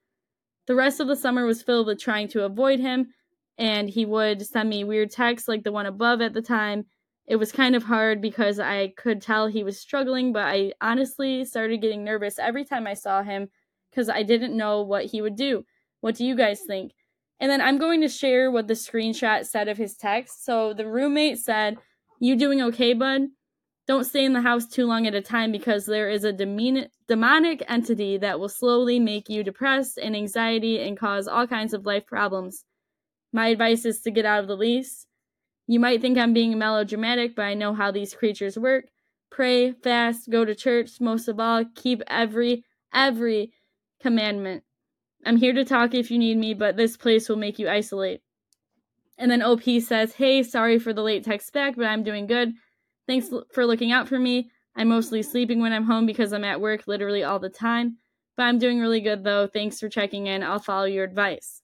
The 0.66 0.74
rest 0.74 1.00
of 1.00 1.08
the 1.08 1.16
summer 1.16 1.46
was 1.46 1.62
filled 1.62 1.88
with 1.88 2.00
trying 2.00 2.28
to 2.28 2.44
avoid 2.44 2.80
him, 2.80 3.08
and 3.58 3.88
he 3.88 4.04
would 4.04 4.46
send 4.46 4.68
me 4.68 4.84
weird 4.84 5.10
texts 5.10 5.48
like 5.48 5.64
the 5.64 5.72
one 5.72 5.86
above 5.86 6.20
at 6.20 6.32
the 6.32 6.42
time. 6.42 6.86
It 7.26 7.36
was 7.36 7.50
kind 7.50 7.74
of 7.74 7.82
hard 7.82 8.20
because 8.20 8.60
I 8.60 8.92
could 8.96 9.20
tell 9.20 9.46
he 9.46 9.64
was 9.64 9.80
struggling, 9.80 10.32
but 10.32 10.44
I 10.44 10.72
honestly 10.80 11.44
started 11.44 11.80
getting 11.80 12.04
nervous 12.04 12.38
every 12.38 12.64
time 12.64 12.86
I 12.86 12.94
saw 12.94 13.22
him 13.22 13.48
because 13.90 14.08
I 14.08 14.22
didn't 14.22 14.56
know 14.56 14.82
what 14.82 15.06
he 15.06 15.22
would 15.22 15.36
do. 15.36 15.64
What 16.00 16.14
do 16.14 16.24
you 16.24 16.36
guys 16.36 16.60
think? 16.66 16.92
And 17.40 17.50
then 17.50 17.60
I'm 17.60 17.78
going 17.78 18.00
to 18.02 18.08
share 18.08 18.50
what 18.50 18.68
the 18.68 18.74
screenshot 18.74 19.46
said 19.46 19.68
of 19.68 19.76
his 19.76 19.96
text. 19.96 20.44
So 20.44 20.72
the 20.72 20.86
roommate 20.86 21.38
said, 21.38 21.78
you 22.18 22.36
doing 22.36 22.62
okay, 22.62 22.94
bud? 22.94 23.22
Don't 23.86 24.04
stay 24.04 24.24
in 24.24 24.32
the 24.32 24.40
house 24.40 24.66
too 24.66 24.84
long 24.86 25.06
at 25.06 25.14
a 25.14 25.20
time 25.20 25.52
because 25.52 25.86
there 25.86 26.10
is 26.10 26.24
a 26.24 26.32
demonic 26.32 27.62
entity 27.68 28.18
that 28.18 28.40
will 28.40 28.48
slowly 28.48 28.98
make 28.98 29.28
you 29.28 29.44
depressed 29.44 29.96
and 29.96 30.16
anxiety 30.16 30.80
and 30.80 30.98
cause 30.98 31.28
all 31.28 31.46
kinds 31.46 31.72
of 31.72 31.86
life 31.86 32.04
problems. 32.04 32.64
My 33.32 33.48
advice 33.48 33.84
is 33.84 34.00
to 34.00 34.10
get 34.10 34.24
out 34.24 34.40
of 34.40 34.48
the 34.48 34.56
lease. 34.56 35.06
You 35.68 35.78
might 35.78 36.00
think 36.00 36.18
I'm 36.18 36.32
being 36.32 36.58
melodramatic, 36.58 37.36
but 37.36 37.42
I 37.42 37.54
know 37.54 37.74
how 37.74 37.92
these 37.92 38.14
creatures 38.14 38.58
work. 38.58 38.86
Pray, 39.30 39.72
fast, 39.72 40.30
go 40.30 40.44
to 40.44 40.54
church, 40.54 41.00
most 41.00 41.28
of 41.28 41.38
all, 41.38 41.64
keep 41.74 42.02
every, 42.08 42.64
every 42.92 43.52
commandment. 44.00 44.64
I'm 45.24 45.36
here 45.36 45.52
to 45.52 45.64
talk 45.64 45.94
if 45.94 46.10
you 46.10 46.18
need 46.18 46.38
me, 46.38 46.54
but 46.54 46.76
this 46.76 46.96
place 46.96 47.28
will 47.28 47.36
make 47.36 47.58
you 47.58 47.68
isolate. 47.68 48.20
And 49.18 49.30
then 49.30 49.42
OP 49.42 49.62
says, 49.80 50.14
Hey, 50.14 50.42
sorry 50.42 50.78
for 50.78 50.92
the 50.92 51.02
late 51.02 51.24
text 51.24 51.52
back, 51.52 51.76
but 51.76 51.86
I'm 51.86 52.02
doing 52.02 52.26
good. 52.26 52.52
Thanks 53.06 53.30
for 53.52 53.66
looking 53.66 53.92
out 53.92 54.08
for 54.08 54.18
me. 54.18 54.50
I'm 54.74 54.88
mostly 54.88 55.22
sleeping 55.22 55.60
when 55.60 55.72
I'm 55.72 55.84
home 55.84 56.06
because 56.06 56.32
I'm 56.32 56.44
at 56.44 56.60
work 56.60 56.86
literally 56.86 57.24
all 57.24 57.38
the 57.38 57.48
time. 57.48 57.96
But 58.36 58.44
I'm 58.44 58.58
doing 58.58 58.80
really 58.80 59.00
good 59.00 59.24
though. 59.24 59.46
Thanks 59.46 59.80
for 59.80 59.88
checking 59.88 60.26
in. 60.26 60.42
I'll 60.42 60.58
follow 60.58 60.84
your 60.84 61.04
advice. 61.04 61.62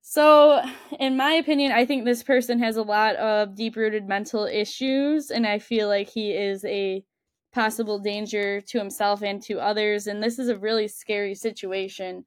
So, 0.00 0.62
in 0.98 1.18
my 1.18 1.32
opinion, 1.32 1.72
I 1.72 1.84
think 1.84 2.04
this 2.04 2.22
person 2.22 2.60
has 2.60 2.78
a 2.78 2.82
lot 2.82 3.16
of 3.16 3.54
deep 3.54 3.76
rooted 3.76 4.08
mental 4.08 4.46
issues, 4.46 5.30
and 5.30 5.46
I 5.46 5.58
feel 5.58 5.86
like 5.86 6.08
he 6.08 6.30
is 6.30 6.64
a 6.64 7.04
possible 7.52 7.98
danger 7.98 8.62
to 8.62 8.78
himself 8.78 9.22
and 9.22 9.42
to 9.42 9.60
others. 9.60 10.06
And 10.06 10.22
this 10.22 10.38
is 10.38 10.48
a 10.48 10.56
really 10.56 10.88
scary 10.88 11.34
situation. 11.34 12.24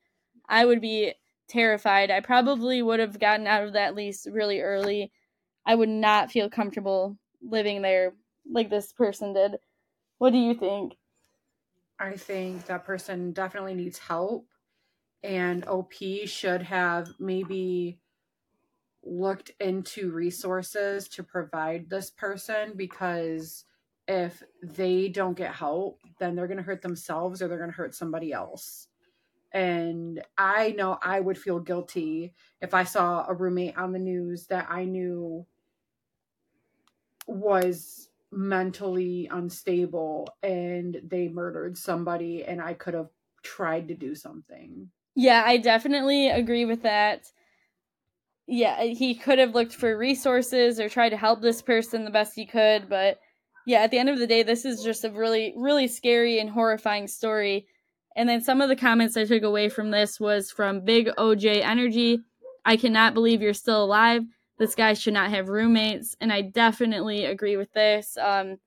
I 0.47 0.65
would 0.65 0.79
be 0.79 1.13
terrified. 1.51 2.09
I 2.09 2.21
probably 2.21 2.81
would 2.81 2.99
have 2.99 3.19
gotten 3.19 3.45
out 3.45 3.63
of 3.63 3.73
that 3.73 3.95
lease 3.95 4.25
really 4.29 4.61
early. 4.61 5.11
I 5.65 5.75
would 5.75 5.89
not 5.89 6.31
feel 6.31 6.49
comfortable 6.49 7.17
living 7.41 7.81
there 7.81 8.13
like 8.49 8.69
this 8.69 8.91
person 8.93 9.33
did. 9.33 9.57
What 10.17 10.31
do 10.31 10.37
you 10.37 10.53
think? 10.53 10.95
I 11.99 12.15
think 12.15 12.65
that 12.65 12.85
person 12.85 13.31
definitely 13.31 13.75
needs 13.75 13.99
help, 13.99 14.47
and 15.21 15.67
OP 15.67 15.93
should 16.25 16.63
have 16.63 17.09
maybe 17.19 17.99
looked 19.03 19.51
into 19.59 20.11
resources 20.11 21.07
to 21.09 21.23
provide 21.23 21.89
this 21.89 22.09
person 22.09 22.73
because 22.75 23.65
if 24.07 24.41
they 24.63 25.09
don't 25.09 25.37
get 25.37 25.53
help, 25.53 25.99
then 26.19 26.35
they're 26.35 26.47
going 26.47 26.57
to 26.57 26.63
hurt 26.63 26.81
themselves 26.81 27.41
or 27.41 27.47
they're 27.47 27.57
going 27.57 27.69
to 27.69 27.75
hurt 27.75 27.95
somebody 27.95 28.31
else. 28.31 28.87
And 29.53 30.23
I 30.37 30.71
know 30.71 30.97
I 31.01 31.19
would 31.19 31.37
feel 31.37 31.59
guilty 31.59 32.33
if 32.61 32.73
I 32.73 32.83
saw 32.83 33.25
a 33.27 33.33
roommate 33.33 33.77
on 33.77 33.91
the 33.91 33.99
news 33.99 34.47
that 34.47 34.67
I 34.69 34.85
knew 34.85 35.45
was 37.27 38.09
mentally 38.31 39.27
unstable 39.31 40.27
and 40.41 41.01
they 41.03 41.27
murdered 41.27 41.77
somebody 41.77 42.45
and 42.45 42.61
I 42.61 42.73
could 42.73 42.93
have 42.93 43.09
tried 43.43 43.89
to 43.89 43.95
do 43.95 44.15
something. 44.15 44.89
Yeah, 45.15 45.43
I 45.45 45.57
definitely 45.57 46.29
agree 46.29 46.65
with 46.65 46.83
that. 46.83 47.31
Yeah, 48.47 48.83
he 48.83 49.15
could 49.15 49.39
have 49.39 49.53
looked 49.55 49.73
for 49.73 49.97
resources 49.97 50.79
or 50.79 50.89
tried 50.89 51.09
to 51.09 51.17
help 51.17 51.41
this 51.41 51.61
person 51.61 52.05
the 52.05 52.11
best 52.11 52.35
he 52.35 52.45
could, 52.45 52.89
but 52.89 53.19
yeah, 53.65 53.81
at 53.81 53.91
the 53.91 53.99
end 53.99 54.09
of 54.09 54.17
the 54.17 54.27
day, 54.27 54.43
this 54.43 54.65
is 54.65 54.83
just 54.83 55.05
a 55.05 55.11
really, 55.11 55.53
really 55.55 55.87
scary 55.87 56.39
and 56.39 56.49
horrifying 56.49 57.07
story. 57.07 57.67
And 58.15 58.27
then 58.27 58.41
some 58.41 58.61
of 58.61 58.69
the 58.69 58.75
comments 58.75 59.15
I 59.15 59.25
took 59.25 59.43
away 59.43 59.69
from 59.69 59.91
this 59.91 60.19
was 60.19 60.51
from 60.51 60.83
Big 60.83 61.07
OJ 61.17 61.61
Energy. 61.61 62.19
I 62.65 62.77
cannot 62.77 63.13
believe 63.13 63.41
you're 63.41 63.53
still 63.53 63.83
alive. 63.83 64.23
This 64.59 64.75
guy 64.75 64.93
should 64.93 65.13
not 65.13 65.31
have 65.31 65.49
roommates. 65.49 66.15
And 66.19 66.31
I 66.31 66.41
definitely 66.41 67.25
agree 67.25 67.57
with 67.57 67.71
this. 67.73 68.17
Um, 68.17 68.57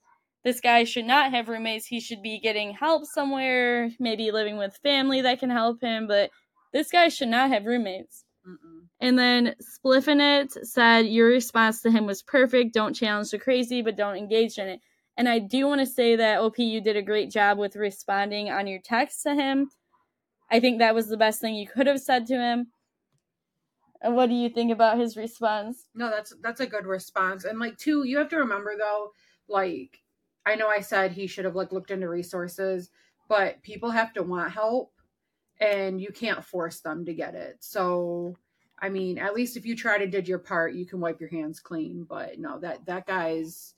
this 0.45 0.61
guy 0.61 0.85
should 0.85 1.05
not 1.05 1.31
have 1.33 1.49
roommates. 1.49 1.87
He 1.87 2.01
should 2.01 2.23
be 2.23 2.41
getting 2.41 2.73
help 2.73 3.05
somewhere, 3.05 3.91
maybe 3.99 4.31
living 4.31 4.59
with 4.59 4.79
family 4.83 5.23
that 5.23 5.41
can 5.41 5.51
help 5.51 5.81
him. 5.81 6.07
But 6.07 6.31
this 6.73 6.91
guy 6.91 7.09
should 7.09 7.29
not 7.29 7.51
have 7.51 7.65
roommates. 7.65 8.25
Mm-mm. 8.47 8.87
And 9.01 9.19
then 9.19 9.55
Spliffinit 9.61 10.53
said, 10.67 11.07
Your 11.07 11.29
response 11.29 11.83
to 11.83 11.91
him 11.91 12.07
was 12.07 12.23
perfect. 12.23 12.75
Don't 12.75 12.95
challenge 12.95 13.31
the 13.31 13.39
crazy, 13.39 13.83
but 13.83 13.97
don't 13.97 14.17
engage 14.17 14.59
in 14.59 14.69
it. 14.69 14.81
And 15.17 15.29
I 15.29 15.39
do 15.39 15.67
want 15.67 15.81
to 15.81 15.87
say 15.87 16.17
that 16.17 16.41
OP, 16.41 16.59
you 16.59 16.81
did 16.81 16.97
a 16.97 17.03
great 17.03 17.31
job 17.31 17.59
with 17.59 17.77
responding 17.77 18.51
on 18.51 18.67
your 18.67 18.81
text 18.81 19.23
to 19.23 19.35
him. 19.35 19.71
I 20.51 20.61
think 20.61 20.79
that 20.79 20.95
was 20.95 21.09
the 21.09 21.17
best 21.17 21.41
thing 21.41 21.55
you 21.55 21.67
could 21.69 21.87
have 21.87 22.01
said 22.01 22.27
to 22.27 22.35
him. 22.35 22.69
And 24.03 24.15
what 24.17 24.29
do 24.29 24.35
you 24.35 24.49
think 24.51 24.71
about 24.73 24.99
his 24.99 25.17
response? 25.17 25.89
No, 25.95 26.11
that's 26.11 26.35
that's 26.43 26.61
a 26.61 26.67
good 26.67 26.87
response. 26.87 27.45
And 27.45 27.59
like 27.59 27.79
too, 27.79 28.05
you 28.05 28.19
have 28.19 28.29
to 28.31 28.39
remember 28.39 28.77
though, 28.77 29.11
like 29.49 30.03
I 30.47 30.57
know 30.57 30.69
I 30.69 30.81
said 30.81 31.13
he 31.13 31.27
should 31.27 31.45
have 31.47 31.55
like 31.57 31.73
looked 31.73 31.91
into 31.91 32.09
resources, 32.09 32.91
but 33.29 33.63
people 33.63 33.91
have 33.91 34.13
to 34.15 34.23
want 34.23 34.53
help. 34.53 34.93
and 35.61 36.01
you 36.01 36.13
can't 36.13 36.45
force 36.45 36.81
them 36.81 37.05
to 37.07 37.15
get 37.15 37.35
it. 37.35 37.59
So, 37.61 38.37
I 38.81 38.89
mean, 38.91 39.19
at 39.19 39.35
least 39.35 39.57
if 39.57 39.67
you 39.67 39.77
try 39.77 39.99
to 39.99 40.07
did 40.07 40.29
your 40.29 40.39
part, 40.41 40.75
you 40.75 40.87
can 40.87 41.01
wipe 41.01 41.21
your 41.21 41.31
hands 41.31 41.61
clean. 41.61 42.05
But 42.09 42.39
no, 42.39 42.59
that 42.61 42.87
that 42.87 43.07
guy's 43.07 43.75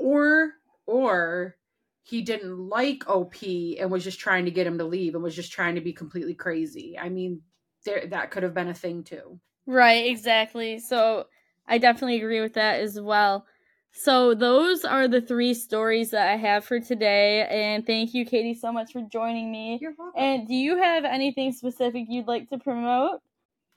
or 0.00 0.52
or 0.86 1.56
he 2.02 2.22
didn't 2.22 2.56
like 2.56 3.08
OP 3.08 3.36
and 3.78 3.90
was 3.90 4.02
just 4.02 4.18
trying 4.18 4.46
to 4.46 4.50
get 4.50 4.66
him 4.66 4.78
to 4.78 4.84
leave 4.84 5.14
and 5.14 5.22
was 5.22 5.36
just 5.36 5.52
trying 5.52 5.74
to 5.74 5.80
be 5.80 5.92
completely 5.92 6.34
crazy. 6.34 6.98
I 6.98 7.10
mean, 7.10 7.42
there 7.84 8.06
that 8.08 8.30
could 8.30 8.42
have 8.42 8.54
been 8.54 8.68
a 8.68 8.74
thing 8.74 9.04
too. 9.04 9.38
Right, 9.66 10.06
exactly. 10.06 10.78
So 10.78 11.26
I 11.66 11.78
definitely 11.78 12.16
agree 12.16 12.40
with 12.40 12.54
that 12.54 12.80
as 12.80 12.98
well. 13.00 13.46
So 13.92 14.34
those 14.34 14.84
are 14.84 15.08
the 15.08 15.20
three 15.20 15.54
stories 15.54 16.10
that 16.10 16.28
I 16.28 16.36
have 16.36 16.64
for 16.64 16.80
today. 16.80 17.46
And 17.46 17.86
thank 17.86 18.14
you, 18.14 18.24
Katie, 18.24 18.54
so 18.54 18.72
much 18.72 18.92
for 18.92 19.02
joining 19.02 19.50
me. 19.50 19.78
You're 19.80 19.94
welcome. 19.98 20.20
And 20.20 20.48
do 20.48 20.54
you 20.54 20.78
have 20.78 21.04
anything 21.04 21.52
specific 21.52 22.06
you'd 22.08 22.28
like 22.28 22.48
to 22.50 22.58
promote? 22.58 23.20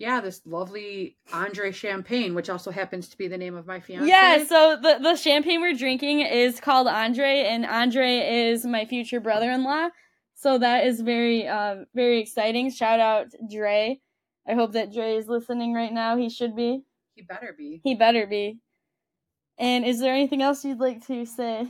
Yeah, 0.01 0.19
this 0.19 0.41
lovely 0.45 1.15
Andre 1.31 1.71
Champagne, 1.71 2.33
which 2.33 2.49
also 2.49 2.71
happens 2.71 3.07
to 3.09 3.17
be 3.17 3.27
the 3.27 3.37
name 3.37 3.55
of 3.55 3.67
my 3.67 3.79
fiance. 3.79 4.09
Yeah, 4.09 4.43
so 4.43 4.75
the, 4.81 4.97
the 4.99 5.15
champagne 5.15 5.61
we're 5.61 5.75
drinking 5.75 6.21
is 6.21 6.59
called 6.59 6.87
Andre, 6.87 7.43
and 7.43 7.67
Andre 7.67 8.49
is 8.49 8.65
my 8.65 8.85
future 8.85 9.19
brother 9.19 9.51
in 9.51 9.63
law. 9.63 9.89
So 10.33 10.57
that 10.57 10.87
is 10.87 11.01
very, 11.01 11.47
uh, 11.47 11.85
very 11.93 12.19
exciting. 12.19 12.71
Shout 12.71 12.99
out 12.99 13.27
Dre. 13.51 13.99
I 14.47 14.53
hope 14.55 14.71
that 14.73 14.91
Dre 14.91 15.15
is 15.17 15.27
listening 15.27 15.75
right 15.75 15.93
now. 15.93 16.17
He 16.17 16.29
should 16.29 16.55
be. 16.55 16.81
he 17.13 17.21
better 17.21 17.53
be. 17.55 17.79
He 17.83 17.93
better 17.93 18.25
be. 18.25 18.57
And 19.59 19.85
is 19.85 19.99
there 19.99 20.15
anything 20.15 20.41
else 20.41 20.65
you'd 20.65 20.79
like 20.79 21.05
to 21.07 21.27
say? 21.27 21.67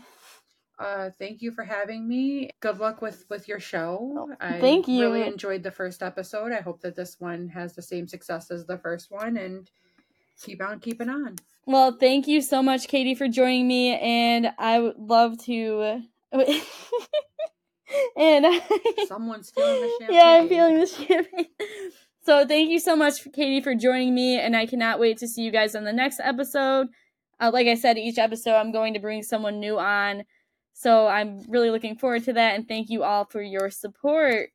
Uh, 0.82 1.12
thank 1.20 1.44
you 1.44 1.52
for 1.52 1.64
having 1.64 2.08
me. 2.08 2.50
Good 2.60 2.80
luck 2.80 3.04
with 3.04 3.26
with 3.30 3.48
your 3.48 3.60
show. 3.60 4.16
Oh, 4.18 4.36
I 4.42 4.60
thank 4.60 4.88
you. 4.88 5.04
I 5.04 5.12
really 5.12 5.28
enjoyed 5.28 5.62
the 5.62 5.70
first 5.70 6.02
episode. 6.02 6.52
I 6.52 6.62
hope 6.62 6.82
that 6.82 6.96
this 6.96 7.18
one 7.20 7.50
has 7.50 7.76
the 7.76 7.84
same 7.84 8.08
success 8.08 8.50
as 8.50 8.66
the 8.66 8.80
first 8.80 9.12
one, 9.12 9.38
and 9.38 9.70
keep 10.42 10.60
on 10.60 10.80
keeping 10.80 11.08
on. 11.08 11.36
Well, 11.68 11.96
thank 12.00 12.28
you 12.28 12.42
so 12.42 12.64
much, 12.64 12.88
Katie, 12.88 13.14
for 13.14 13.28
joining 13.28 13.68
me, 13.68 13.96
and 13.96 14.52
I 14.58 14.80
would 14.80 14.98
love 14.98 15.38
to. 15.46 16.02
and 18.18 18.46
Someone's 19.08 19.52
feeling 19.52 19.82
the 19.82 19.92
champagne. 20.00 20.10
yeah, 20.16 20.40
I'm 20.42 20.50
feeling 20.50 20.80
the 20.80 20.88
champagne. 20.88 21.46
So 22.24 22.48
thank 22.48 22.72
you 22.72 22.80
so 22.80 22.96
much, 22.96 23.24
Katie, 23.34 23.62
for 23.62 23.76
joining 23.76 24.16
me, 24.16 24.40
and 24.40 24.56
I 24.56 24.66
cannot 24.66 25.00
wait 25.00 25.20
to 25.20 25.28
see 25.28 25.44
you 25.44 25.52
guys 25.52 25.76
on 25.76 25.84
the 25.84 25.94
next 25.94 26.20
episode. 26.24 26.88
Uh, 27.40 27.52
like 27.54 27.68
I 27.68 27.76
said, 27.76 28.00
each 28.00 28.18
episode 28.18 28.56
I'm 28.56 28.72
going 28.72 28.96
to 28.96 29.00
bring 29.00 29.22
someone 29.22 29.60
new 29.60 29.78
on. 29.78 30.24
So 30.82 31.06
I'm 31.08 31.42
really 31.48 31.70
looking 31.70 31.96
forward 31.96 32.24
to 32.24 32.34
that, 32.34 32.56
and 32.56 32.68
thank 32.68 32.90
you 32.90 33.04
all 33.04 33.26
for 33.26 33.40
your 33.40 33.70
support. 33.70 34.50